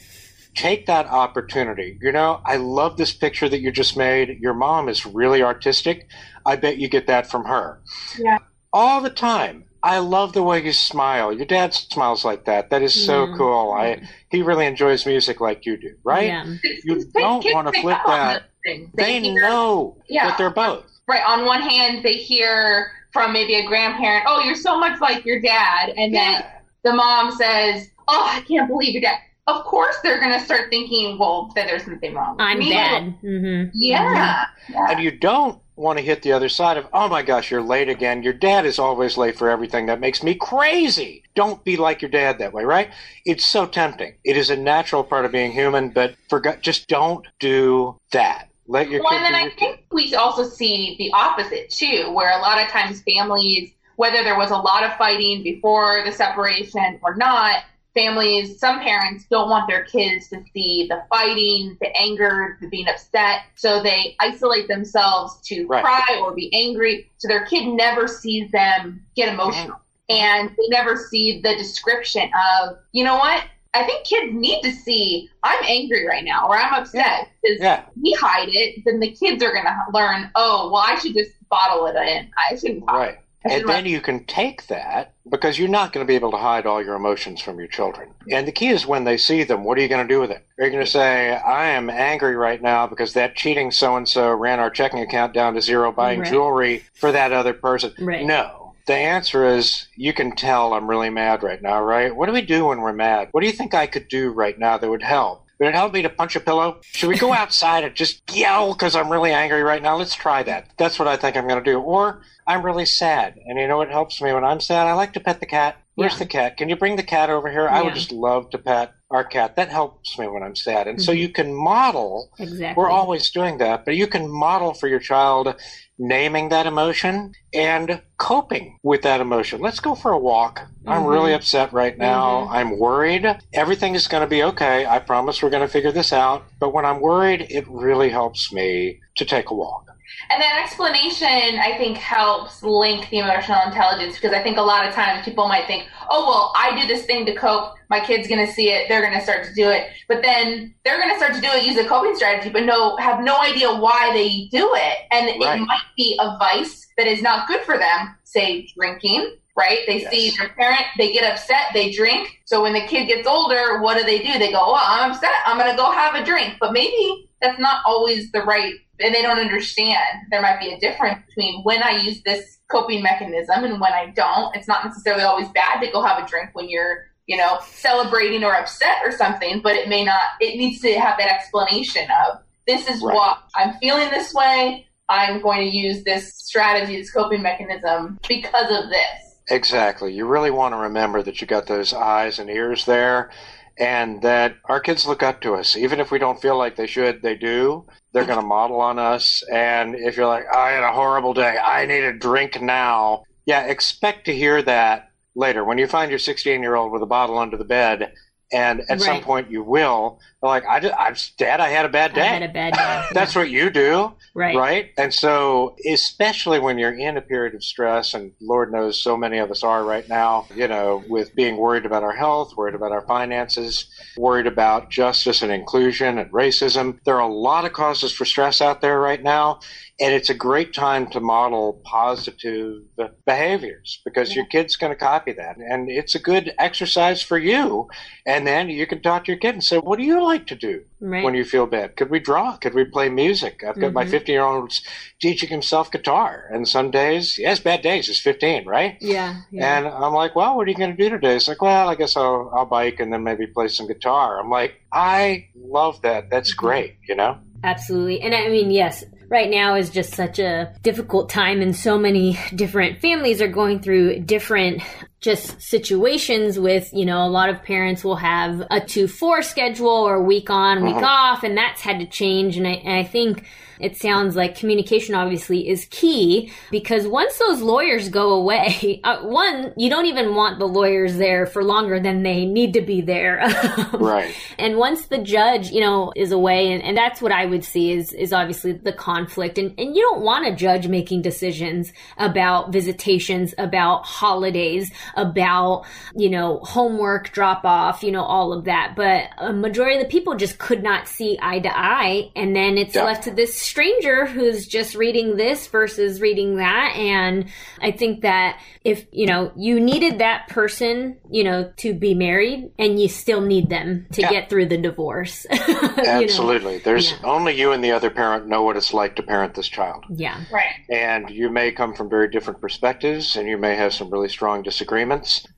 Take 0.58 0.86
that 0.86 1.06
opportunity. 1.06 1.98
You 2.02 2.10
know, 2.10 2.40
I 2.44 2.56
love 2.56 2.96
this 2.96 3.12
picture 3.12 3.48
that 3.48 3.60
you 3.60 3.70
just 3.70 3.96
made. 3.96 4.40
Your 4.40 4.54
mom 4.54 4.88
is 4.88 5.06
really 5.06 5.40
artistic. 5.40 6.08
I 6.44 6.56
bet 6.56 6.78
you 6.78 6.88
get 6.88 7.06
that 7.06 7.30
from 7.30 7.44
her. 7.44 7.80
Yeah. 8.18 8.38
All 8.72 9.00
the 9.00 9.10
time. 9.10 9.66
I 9.84 10.00
love 10.00 10.32
the 10.32 10.42
way 10.42 10.64
you 10.64 10.72
smile. 10.72 11.32
Your 11.32 11.46
dad 11.46 11.74
smiles 11.74 12.24
like 12.24 12.46
that. 12.46 12.70
That 12.70 12.82
is 12.82 13.06
so 13.06 13.26
mm-hmm. 13.26 13.36
cool. 13.36 13.72
I 13.72 14.02
he 14.30 14.42
really 14.42 14.66
enjoys 14.66 15.06
music 15.06 15.40
like 15.40 15.64
you 15.64 15.76
do, 15.76 15.94
right? 16.02 16.26
Yeah. 16.26 16.56
You 16.82 17.04
don't 17.14 17.44
want 17.54 17.72
to 17.72 17.80
flip 17.80 17.98
that. 18.06 18.42
They, 18.64 18.88
they 18.94 19.20
hear, 19.20 19.40
know 19.40 19.96
yeah. 20.08 20.26
that 20.26 20.38
they're 20.38 20.50
both. 20.50 20.86
Right. 21.06 21.22
On 21.24 21.44
one 21.44 21.62
hand, 21.62 22.04
they 22.04 22.14
hear 22.14 22.90
from 23.12 23.32
maybe 23.32 23.54
a 23.54 23.66
grandparent, 23.68 24.24
"Oh, 24.26 24.42
you're 24.44 24.56
so 24.56 24.76
much 24.76 25.00
like 25.00 25.24
your 25.24 25.40
dad," 25.40 25.90
and 25.90 26.12
then 26.12 26.32
yeah. 26.32 26.50
the 26.82 26.92
mom 26.92 27.30
says, 27.30 27.88
"Oh, 28.08 28.26
I 28.28 28.40
can't 28.40 28.68
believe 28.68 28.94
your 28.94 29.02
dad." 29.02 29.18
Of 29.48 29.64
course, 29.64 29.96
they're 30.02 30.20
going 30.20 30.38
to 30.38 30.44
start 30.44 30.68
thinking, 30.70 31.18
"Well, 31.18 31.50
then 31.54 31.66
there's 31.66 31.84
something 31.84 32.14
wrong." 32.14 32.36
I'm 32.38 32.60
bad. 32.60 33.20
Mm-hmm. 33.22 33.70
Yeah. 33.72 34.44
Mm-hmm. 34.44 34.72
yeah. 34.72 34.90
And 34.90 35.00
you 35.00 35.10
don't 35.10 35.60
want 35.78 35.98
to 35.98 36.04
hit 36.04 36.22
the 36.22 36.32
other 36.32 36.48
side 36.48 36.76
of, 36.76 36.86
oh 36.92 37.08
my 37.08 37.22
gosh, 37.22 37.50
you're 37.50 37.62
late 37.62 37.88
again. 37.88 38.22
Your 38.22 38.32
dad 38.32 38.66
is 38.66 38.78
always 38.78 39.16
late 39.16 39.38
for 39.38 39.48
everything. 39.48 39.86
That 39.86 40.00
makes 40.00 40.22
me 40.22 40.34
crazy. 40.34 41.22
Don't 41.34 41.62
be 41.64 41.76
like 41.76 42.02
your 42.02 42.10
dad 42.10 42.38
that 42.38 42.52
way, 42.52 42.64
right? 42.64 42.90
It's 43.24 43.44
so 43.44 43.66
tempting. 43.66 44.14
It 44.24 44.36
is 44.36 44.50
a 44.50 44.56
natural 44.56 45.04
part 45.04 45.24
of 45.24 45.32
being 45.32 45.52
human, 45.52 45.90
but 45.90 46.16
for 46.28 46.40
just 46.60 46.88
don't 46.88 47.26
do 47.38 47.96
that. 48.10 48.48
Let 48.66 48.90
your 48.90 49.02
well, 49.02 49.14
and 49.14 49.24
then 49.24 49.34
I 49.34 49.48
think 49.50 49.76
kid. 49.76 49.84
we 49.92 50.14
also 50.14 50.44
see 50.44 50.96
the 50.98 51.10
opposite 51.14 51.70
too, 51.70 52.10
where 52.12 52.36
a 52.36 52.42
lot 52.42 52.60
of 52.60 52.68
times 52.68 53.02
families, 53.02 53.72
whether 53.96 54.22
there 54.22 54.36
was 54.36 54.50
a 54.50 54.56
lot 54.56 54.82
of 54.82 54.94
fighting 54.98 55.42
before 55.42 56.04
the 56.04 56.12
separation 56.12 57.00
or 57.02 57.16
not, 57.16 57.62
families, 57.94 58.58
some 58.58 58.80
parents 58.80 59.26
don't 59.30 59.50
want 59.50 59.68
their 59.68 59.84
kids 59.84 60.28
to 60.28 60.42
see 60.52 60.86
the 60.88 61.02
fighting, 61.08 61.76
the 61.80 61.94
anger, 61.98 62.58
the 62.60 62.68
being 62.68 62.88
upset. 62.88 63.42
So 63.56 63.82
they 63.82 64.16
isolate 64.20 64.68
themselves 64.68 65.40
to 65.48 65.66
right. 65.66 65.82
cry 65.82 66.20
or 66.22 66.34
be 66.34 66.52
angry. 66.54 67.10
So 67.18 67.28
their 67.28 67.44
kid 67.46 67.66
never 67.66 68.06
sees 68.06 68.50
them 68.50 69.04
get 69.16 69.28
mm-hmm. 69.28 69.40
emotional. 69.40 69.80
And 70.08 70.50
they 70.50 70.68
never 70.68 70.96
see 70.96 71.40
the 71.42 71.54
description 71.56 72.30
of, 72.62 72.78
you 72.92 73.04
know 73.04 73.16
what? 73.16 73.44
I 73.74 73.84
think 73.84 74.06
kids 74.06 74.32
need 74.32 74.62
to 74.62 74.72
see 74.72 75.28
I'm 75.42 75.62
angry 75.66 76.06
right 76.06 76.24
now 76.24 76.48
or 76.48 76.56
I'm 76.56 76.72
upset 76.72 77.28
because 77.42 77.60
yeah. 77.60 77.64
yeah. 77.64 77.84
we 78.02 78.16
hide 78.18 78.48
it. 78.48 78.82
Then 78.84 78.98
the 78.98 79.10
kids 79.10 79.42
are 79.42 79.52
going 79.52 79.66
to 79.66 79.76
learn, 79.92 80.30
oh, 80.34 80.70
well, 80.72 80.82
I 80.86 80.98
should 80.98 81.14
just 81.14 81.32
bottle 81.50 81.86
it 81.86 81.96
in. 81.96 82.30
I 82.36 82.56
shouldn't. 82.56 82.84
Right. 82.86 83.18
And 83.44 83.68
then 83.68 83.86
you 83.86 84.00
can 84.00 84.24
take 84.24 84.66
that 84.66 85.14
because 85.30 85.58
you're 85.58 85.68
not 85.68 85.92
going 85.92 86.04
to 86.04 86.08
be 86.08 86.16
able 86.16 86.32
to 86.32 86.36
hide 86.36 86.66
all 86.66 86.82
your 86.82 86.96
emotions 86.96 87.40
from 87.40 87.58
your 87.58 87.68
children. 87.68 88.10
And 88.30 88.48
the 88.48 88.52
key 88.52 88.68
is 88.68 88.86
when 88.86 89.04
they 89.04 89.16
see 89.16 89.44
them, 89.44 89.64
what 89.64 89.78
are 89.78 89.80
you 89.80 89.88
going 89.88 90.06
to 90.06 90.12
do 90.12 90.20
with 90.20 90.30
it? 90.30 90.44
Are 90.58 90.64
you 90.64 90.70
going 90.70 90.84
to 90.84 90.90
say, 90.90 91.36
I 91.36 91.68
am 91.68 91.88
angry 91.88 92.34
right 92.34 92.60
now 92.60 92.86
because 92.86 93.12
that 93.12 93.36
cheating 93.36 93.70
so 93.70 93.96
and 93.96 94.08
so 94.08 94.32
ran 94.32 94.58
our 94.58 94.70
checking 94.70 95.00
account 95.00 95.34
down 95.34 95.54
to 95.54 95.62
zero 95.62 95.92
buying 95.92 96.20
right. 96.20 96.30
jewelry 96.30 96.84
for 96.94 97.12
that 97.12 97.32
other 97.32 97.54
person? 97.54 97.92
Right. 97.98 98.24
No. 98.24 98.74
The 98.86 98.94
answer 98.94 99.46
is 99.46 99.86
you 99.96 100.14
can 100.14 100.34
tell 100.34 100.72
I'm 100.72 100.88
really 100.88 101.10
mad 101.10 101.42
right 101.42 101.60
now, 101.60 101.82
right? 101.82 102.14
What 102.14 102.26
do 102.26 102.32
we 102.32 102.42
do 102.42 102.66
when 102.66 102.80
we're 102.80 102.92
mad? 102.92 103.28
What 103.32 103.42
do 103.42 103.46
you 103.46 103.52
think 103.52 103.74
I 103.74 103.86
could 103.86 104.08
do 104.08 104.30
right 104.30 104.58
now 104.58 104.78
that 104.78 104.88
would 104.88 105.02
help? 105.02 105.44
Would 105.58 105.68
it 105.68 105.74
help 105.74 105.92
me 105.92 106.02
to 106.02 106.08
punch 106.08 106.36
a 106.36 106.40
pillow? 106.40 106.80
Should 106.92 107.08
we 107.08 107.18
go 107.18 107.32
outside 107.42 107.84
and 107.84 107.94
just 107.94 108.22
yell 108.32 108.72
because 108.72 108.94
I'm 108.94 109.10
really 109.10 109.32
angry 109.32 109.62
right 109.62 109.82
now? 109.82 109.96
Let's 109.96 110.14
try 110.14 110.42
that. 110.44 110.70
That's 110.76 110.98
what 110.98 111.08
I 111.08 111.16
think 111.16 111.36
I'm 111.36 111.48
going 111.48 111.62
to 111.62 111.70
do. 111.70 111.80
Or 111.80 112.22
I'm 112.46 112.64
really 112.64 112.86
sad. 112.86 113.38
And 113.46 113.58
you 113.58 113.66
know 113.66 113.76
what 113.76 113.90
helps 113.90 114.22
me 114.22 114.32
when 114.32 114.44
I'm 114.44 114.60
sad? 114.60 114.86
I 114.86 114.92
like 114.94 115.12
to 115.14 115.20
pet 115.20 115.40
the 115.40 115.46
cat. 115.46 115.76
Where's 115.98 116.12
yeah. 116.12 116.18
the 116.20 116.26
cat? 116.26 116.56
Can 116.56 116.68
you 116.68 116.76
bring 116.76 116.94
the 116.94 117.02
cat 117.02 117.28
over 117.28 117.50
here? 117.50 117.64
Yeah. 117.64 117.76
I 117.76 117.82
would 117.82 117.96
just 117.96 118.12
love 118.12 118.50
to 118.50 118.58
pet 118.58 118.94
our 119.10 119.24
cat. 119.24 119.56
That 119.56 119.68
helps 119.68 120.16
me 120.16 120.28
when 120.28 120.44
I'm 120.44 120.54
sad. 120.54 120.86
And 120.86 120.98
mm-hmm. 120.98 121.04
so 121.04 121.10
you 121.10 121.28
can 121.28 121.52
model. 121.52 122.30
Exactly. 122.38 122.80
We're 122.80 122.88
always 122.88 123.28
doing 123.30 123.58
that, 123.58 123.84
but 123.84 123.96
you 123.96 124.06
can 124.06 124.30
model 124.30 124.74
for 124.74 124.86
your 124.86 125.00
child 125.00 125.56
naming 125.98 126.50
that 126.50 126.66
emotion 126.66 127.32
and 127.52 128.00
coping 128.16 128.78
with 128.84 129.02
that 129.02 129.20
emotion. 129.20 129.60
Let's 129.60 129.80
go 129.80 129.96
for 129.96 130.12
a 130.12 130.18
walk. 130.18 130.60
Mm-hmm. 130.60 130.88
I'm 130.88 131.04
really 131.04 131.34
upset 131.34 131.72
right 131.72 131.98
now. 131.98 132.42
Mm-hmm. 132.42 132.54
I'm 132.54 132.78
worried. 132.78 133.26
Everything 133.52 133.96
is 133.96 134.06
going 134.06 134.22
to 134.22 134.28
be 134.28 134.44
okay. 134.44 134.86
I 134.86 135.00
promise 135.00 135.42
we're 135.42 135.50
going 135.50 135.66
to 135.66 135.72
figure 135.72 135.90
this 135.90 136.12
out. 136.12 136.44
But 136.60 136.72
when 136.72 136.84
I'm 136.84 137.00
worried, 137.00 137.48
it 137.50 137.66
really 137.66 138.10
helps 138.10 138.52
me 138.52 139.00
to 139.16 139.24
take 139.24 139.50
a 139.50 139.54
walk. 139.54 139.88
And 140.30 140.42
that 140.42 140.60
explanation, 140.62 141.58
I 141.58 141.74
think, 141.78 141.96
helps 141.96 142.62
link 142.62 143.08
the 143.10 143.18
emotional 143.18 143.60
intelligence 143.66 144.14
because 144.14 144.32
I 144.32 144.42
think 144.42 144.58
a 144.58 144.62
lot 144.62 144.86
of 144.86 144.94
times 144.94 145.24
people 145.24 145.48
might 145.48 145.66
think, 145.66 145.86
oh, 146.10 146.26
well, 146.26 146.52
I 146.56 146.80
do 146.80 146.86
this 146.86 147.06
thing 147.06 147.24
to 147.26 147.34
cope. 147.34 147.74
My 147.90 148.00
kid's 148.00 148.28
going 148.28 148.44
to 148.44 148.52
see 148.52 148.70
it. 148.70 148.88
They're 148.88 149.00
going 149.00 149.14
to 149.14 149.22
start 149.22 149.44
to 149.46 149.54
do 149.54 149.68
it. 149.68 149.88
But 150.08 150.22
then 150.22 150.74
they're 150.84 150.98
going 150.98 151.10
to 151.10 151.16
start 151.16 151.34
to 151.34 151.40
do 151.40 151.48
it, 151.48 151.64
use 151.64 151.76
a 151.78 151.88
coping 151.88 152.14
strategy, 152.14 152.50
but 152.50 152.64
no, 152.64 152.96
have 152.96 153.22
no 153.22 153.40
idea 153.40 153.74
why 153.74 154.10
they 154.12 154.48
do 154.50 154.70
it. 154.74 154.98
And 155.10 155.26
right. 155.40 155.60
it 155.60 155.64
might 155.64 155.80
be 155.96 156.18
a 156.20 156.36
vice 156.38 156.86
that 156.98 157.06
is 157.06 157.22
not 157.22 157.48
good 157.48 157.62
for 157.62 157.78
them, 157.78 158.14
say 158.24 158.68
drinking, 158.76 159.36
right? 159.56 159.80
They 159.86 160.02
yes. 160.02 160.10
see 160.10 160.36
their 160.38 160.50
parent, 160.50 160.84
they 160.98 161.12
get 161.12 161.30
upset, 161.30 161.66
they 161.74 161.90
drink. 161.90 162.40
So 162.44 162.62
when 162.62 162.72
the 162.72 162.82
kid 162.82 163.06
gets 163.06 163.26
older, 163.26 163.80
what 163.80 163.98
do 163.98 164.04
they 164.04 164.18
do? 164.18 164.38
They 164.38 164.52
go, 164.52 164.72
well, 164.72 164.80
I'm 164.80 165.10
upset. 165.10 165.30
I'm 165.46 165.58
going 165.58 165.70
to 165.70 165.76
go 165.76 165.90
have 165.90 166.14
a 166.14 166.24
drink. 166.24 166.54
But 166.60 166.72
maybe 166.72 167.27
that's 167.40 167.58
not 167.58 167.82
always 167.86 168.30
the 168.32 168.42
right 168.42 168.74
and 169.00 169.14
they 169.14 169.22
don't 169.22 169.38
understand 169.38 169.98
there 170.30 170.42
might 170.42 170.60
be 170.60 170.72
a 170.72 170.80
difference 170.80 171.22
between 171.26 171.62
when 171.62 171.82
I 171.82 171.92
use 171.92 172.22
this 172.22 172.58
coping 172.70 173.02
mechanism 173.02 173.64
and 173.64 173.80
when 173.80 173.92
I 173.92 174.12
don't. 174.14 174.54
It's 174.56 174.68
not 174.68 174.84
necessarily 174.84 175.22
always 175.22 175.48
bad 175.48 175.80
to 175.80 175.90
go 175.90 176.02
have 176.02 176.22
a 176.22 176.26
drink 176.26 176.50
when 176.52 176.68
you're, 176.68 177.06
you 177.26 177.36
know, 177.36 177.58
celebrating 177.66 178.44
or 178.44 178.54
upset 178.54 178.98
or 179.04 179.12
something, 179.12 179.60
but 179.62 179.76
it 179.76 179.88
may 179.88 180.04
not, 180.04 180.20
it 180.40 180.56
needs 180.56 180.80
to 180.82 180.92
have 180.94 181.18
that 181.18 181.30
explanation 181.30 182.08
of 182.26 182.40
this 182.66 182.88
is 182.88 183.02
right. 183.02 183.14
what 183.14 183.38
I'm 183.54 183.74
feeling 183.78 184.10
this 184.10 184.34
way. 184.34 184.86
I'm 185.08 185.40
going 185.40 185.70
to 185.70 185.74
use 185.74 186.04
this 186.04 186.34
strategy, 186.34 186.96
this 186.96 187.10
coping 187.10 187.40
mechanism 187.40 188.18
because 188.28 188.70
of 188.70 188.90
this. 188.90 189.36
Exactly. 189.50 190.12
You 190.12 190.26
really 190.26 190.50
want 190.50 190.74
to 190.74 190.78
remember 190.78 191.22
that 191.22 191.40
you 191.40 191.46
got 191.46 191.66
those 191.66 191.94
eyes 191.94 192.38
and 192.38 192.50
ears 192.50 192.84
there 192.84 193.30
and 193.78 194.22
that 194.22 194.56
our 194.64 194.80
kids 194.80 195.06
look 195.06 195.22
up 195.22 195.40
to 195.42 195.54
us. 195.54 195.76
Even 195.76 196.00
if 196.00 196.10
we 196.10 196.18
don't 196.18 196.40
feel 196.40 196.58
like 196.58 196.76
they 196.76 196.86
should, 196.86 197.22
they 197.22 197.36
do. 197.36 197.86
They're 198.12 198.24
going 198.24 198.40
to 198.40 198.46
model 198.46 198.80
on 198.80 198.98
us. 198.98 199.42
And 199.52 199.94
if 199.94 200.16
you're 200.16 200.26
like, 200.26 200.44
I 200.52 200.70
had 200.70 200.82
a 200.82 200.92
horrible 200.92 201.34
day, 201.34 201.56
I 201.56 201.86
need 201.86 202.04
a 202.04 202.12
drink 202.12 202.60
now. 202.60 203.22
Yeah, 203.46 203.62
expect 203.62 204.26
to 204.26 204.34
hear 204.34 204.62
that 204.62 205.10
later. 205.34 205.64
When 205.64 205.78
you 205.78 205.86
find 205.86 206.10
your 206.10 206.18
16 206.18 206.60
year 206.60 206.74
old 206.74 206.92
with 206.92 207.02
a 207.02 207.06
bottle 207.06 207.38
under 207.38 207.56
the 207.56 207.64
bed, 207.64 208.12
and 208.52 208.80
at 208.80 208.88
right. 208.88 209.00
some 209.00 209.20
point 209.22 209.50
you 209.50 209.62
will. 209.62 210.20
Like 210.42 210.64
I, 210.66 210.80
just, 210.80 210.94
I'm 210.98 211.14
dad. 211.36 211.60
I 211.60 211.68
had 211.68 211.84
a 211.84 211.88
bad 211.88 212.14
day. 212.14 212.22
I 212.22 212.26
had 212.26 212.42
a 212.42 212.52
bad 212.52 212.74
day. 212.74 213.06
That's 213.12 213.34
what 213.34 213.50
you 213.50 213.70
do, 213.70 214.12
right? 214.34 214.56
Right. 214.56 214.90
And 214.96 215.12
so, 215.12 215.74
especially 215.90 216.60
when 216.60 216.78
you're 216.78 216.96
in 216.96 217.16
a 217.16 217.20
period 217.20 217.54
of 217.54 217.64
stress, 217.64 218.14
and 218.14 218.32
Lord 218.40 218.72
knows 218.72 219.02
so 219.02 219.16
many 219.16 219.38
of 219.38 219.50
us 219.50 219.64
are 219.64 219.84
right 219.84 220.08
now. 220.08 220.46
You 220.54 220.68
know, 220.68 221.02
with 221.08 221.34
being 221.34 221.56
worried 221.56 221.86
about 221.86 222.04
our 222.04 222.14
health, 222.14 222.56
worried 222.56 222.76
about 222.76 222.92
our 222.92 223.02
finances, 223.02 223.88
worried 224.16 224.46
about 224.46 224.90
justice 224.90 225.42
and 225.42 225.50
inclusion 225.50 226.18
and 226.18 226.30
racism. 226.30 227.00
There 227.04 227.16
are 227.16 227.28
a 227.28 227.34
lot 227.34 227.64
of 227.64 227.72
causes 227.72 228.12
for 228.12 228.24
stress 228.24 228.60
out 228.60 228.80
there 228.80 229.00
right 229.00 229.22
now. 229.22 229.60
And 230.00 230.14
it's 230.14 230.30
a 230.30 230.34
great 230.34 230.72
time 230.72 231.08
to 231.08 231.18
model 231.18 231.82
positive 231.84 232.82
behaviors 233.26 234.00
because 234.04 234.34
your 234.34 234.46
kid's 234.46 234.76
going 234.76 234.92
to 234.92 234.98
copy 234.98 235.32
that. 235.32 235.56
And 235.56 235.90
it's 235.90 236.14
a 236.14 236.20
good 236.20 236.54
exercise 236.56 237.20
for 237.20 237.36
you. 237.36 237.88
And 238.24 238.37
then 238.46 238.68
you 238.68 238.86
can 238.86 239.00
talk 239.00 239.24
to 239.24 239.32
your 239.32 239.38
kid 239.38 239.54
and 239.54 239.64
say, 239.64 239.78
What 239.78 239.98
do 239.98 240.04
you 240.04 240.22
like 240.22 240.46
to 240.48 240.54
do 240.54 240.82
Right. 241.00 241.24
when 241.24 241.34
you 241.34 241.44
feel 241.44 241.66
bad? 241.66 241.96
Could 241.96 242.10
we 242.10 242.18
draw? 242.18 242.56
Could 242.56 242.74
we 242.74 242.84
play 242.84 243.08
music? 243.08 243.62
I've 243.66 243.78
got 243.80 243.92
my 243.92 244.04
Mhm. 244.04 244.10
15 244.10 244.32
year 244.34 244.42
old 244.44 244.72
teaching 245.20 245.48
himself 245.48 245.90
guitar. 245.90 246.44
And 246.52 246.66
some 246.68 246.90
days, 246.90 247.34
he 247.34 247.44
has 247.44 247.60
bad 247.60 247.82
days. 247.82 248.06
He's 248.08 248.20
15, 248.20 248.66
right? 248.66 248.96
yeah. 249.00 249.36
yeah. 249.50 249.78
And 249.78 249.86
I'm 249.88 250.12
like, 250.12 250.34
well, 250.36 250.56
what 250.56 250.66
are 250.66 250.70
you 250.70 250.76
going 250.76 250.96
to 250.96 251.02
do 251.02 251.10
today? 251.10 251.36
It's 251.36 251.48
like, 251.48 251.62
well, 251.62 251.88
I 251.88 251.94
guess 251.94 252.16
I'll, 252.16 252.50
I'll 252.54 252.66
bike 252.66 253.00
and 253.00 253.12
then 253.12 253.22
maybe 253.24 253.46
play 253.46 253.68
some 253.68 253.86
guitar. 253.86 254.40
I'm 254.40 254.50
like, 254.50 254.74
I 254.92 255.46
love 255.56 256.02
that. 256.02 256.30
That's 256.30 256.50
Mm-hmm. 256.52 256.66
great, 256.66 256.96
you 257.08 257.14
know? 257.14 257.38
Absolutely. 257.64 258.20
And 258.20 258.34
I 258.34 258.48
mean, 258.48 258.70
yes, 258.70 259.04
right 259.28 259.50
now 259.50 259.74
is 259.74 259.90
just 259.90 260.14
such 260.14 260.38
a 260.38 260.72
difficult 260.82 261.28
time, 261.28 261.60
and 261.60 261.74
so 261.76 261.98
many 261.98 262.38
different 262.54 263.00
families 263.00 263.42
are 263.42 263.48
going 263.48 263.80
through 263.80 264.20
different 264.20 264.80
just 265.20 265.60
situations 265.60 266.58
with, 266.58 266.92
you 266.92 267.04
know, 267.04 267.24
a 267.24 267.28
lot 267.28 267.48
of 267.48 267.62
parents 267.62 268.04
will 268.04 268.16
have 268.16 268.62
a 268.70 268.80
2 268.80 269.08
4 269.08 269.42
schedule 269.42 269.88
or 269.88 270.22
week 270.22 270.48
on, 270.50 270.84
week 270.84 270.94
Mhm. 270.94 271.02
off, 271.02 271.42
and 271.42 271.56
that's 271.56 271.80
had 271.80 271.98
to 272.00 272.06
change. 272.06 272.56
And 272.56 272.66
I, 272.66 272.72
and 272.84 272.94
I 272.94 273.02
think 273.02 273.44
it 273.80 273.96
sounds 273.96 274.34
like 274.34 274.56
communication 274.58 275.14
obviously 275.14 275.68
is 275.68 275.84
key 275.90 276.50
because 276.68 277.06
once 277.06 277.38
those 277.38 277.60
lawyers 277.62 278.08
go 278.08 278.30
away, 278.32 279.00
uh, 279.04 279.20
one, 279.20 279.72
you 279.76 279.88
don't 279.88 280.06
even 280.06 280.34
want 280.34 280.58
the 280.58 280.66
lawyers 280.66 281.16
there 281.16 281.46
for 281.46 281.62
longer 281.62 282.00
than 282.00 282.24
they 282.24 282.44
need 282.44 282.72
to 282.74 282.80
be 282.80 283.00
there. 283.00 283.40
Right. 283.98 284.32
And 284.58 284.76
once 284.76 285.06
the 285.06 285.18
judge, 285.18 285.70
you 285.70 285.80
know, 285.80 286.12
is 286.14 286.30
away, 286.32 286.72
and, 286.72 286.82
and 286.82 286.96
that's 286.96 287.20
what 287.20 287.32
I 287.32 287.46
would 287.46 287.64
see 287.64 287.92
is 287.92 288.12
is 288.12 288.32
obviously 288.32 288.72
the 288.72 288.92
conflict. 288.92 289.58
And 289.58 289.74
and 289.78 289.94
you 289.96 290.02
don't 290.02 290.20
want 290.22 290.46
a 290.46 290.54
judge 290.54 290.86
making 290.88 291.22
decisions 291.22 291.92
about 292.16 292.72
visitations, 292.72 293.54
about 293.58 294.04
holidays, 294.04 294.90
about, 295.14 295.84
you 296.14 296.30
know, 296.30 296.58
homework 296.62 297.30
drop 297.32 297.64
off, 297.64 298.02
you 298.02 298.10
know, 298.12 298.22
all 298.22 298.52
of 298.52 298.64
that. 298.64 298.94
But 298.96 299.30
a 299.38 299.52
majority 299.52 299.96
of 299.96 300.02
the 300.02 300.08
people 300.10 300.34
just 300.34 300.58
could 300.58 300.82
not 300.82 301.08
see 301.08 301.38
eye 301.40 301.60
to 301.60 301.68
eye. 301.76 302.30
And 302.36 302.54
then 302.54 302.78
it's 302.78 302.94
Yeah. 302.94 303.04
left 303.04 303.24
to 303.24 303.30
this 303.30 303.54
stranger 303.54 304.26
who's 304.26 304.66
just 304.66 304.94
reading 304.94 305.36
this 305.36 305.66
versus 305.66 306.20
reading 306.20 306.56
that. 306.56 306.94
And 306.96 307.46
I 307.80 307.90
think 307.90 308.22
that 308.22 308.60
if, 308.84 309.04
you 309.12 309.26
know, 309.26 309.52
you 309.56 309.80
needed 309.80 310.18
that 310.18 310.48
person, 310.48 311.16
you 311.30 311.44
know, 311.44 311.70
to 311.78 311.94
be 311.94 312.14
married 312.14 312.70
and 312.78 313.00
you 313.00 313.08
still 313.08 313.40
need 313.40 313.68
them 313.68 314.06
to 314.12 314.22
Yeah. 314.22 314.30
get 314.30 314.50
through 314.50 314.66
the 314.66 314.78
divorce. 314.78 315.46
you 315.68 315.74
know? 315.74 315.92
Absolutely. 316.06 316.78
There's 316.78 317.12
Yeah. 317.12 317.18
only 317.24 317.58
you 317.58 317.72
and 317.72 317.82
the 317.84 317.92
other 317.92 318.10
parent 318.10 318.46
know 318.46 318.62
what 318.62 318.76
it's 318.76 318.94
like 318.94 319.16
to 319.16 319.22
parent 319.22 319.54
this 319.54 319.68
child. 319.68 320.04
Yeah. 320.08 320.40
Right. 320.52 320.72
And 320.90 321.28
you 321.30 321.50
may 321.50 321.72
come 321.72 321.94
from 321.94 322.08
very 322.08 322.28
different 322.30 322.60
perspectives 322.60 323.36
and 323.36 323.48
you 323.48 323.58
may 323.58 323.74
have 323.76 323.92
some 323.92 324.10
really 324.10 324.28
strong 324.28 324.62
disagreements. 324.62 324.88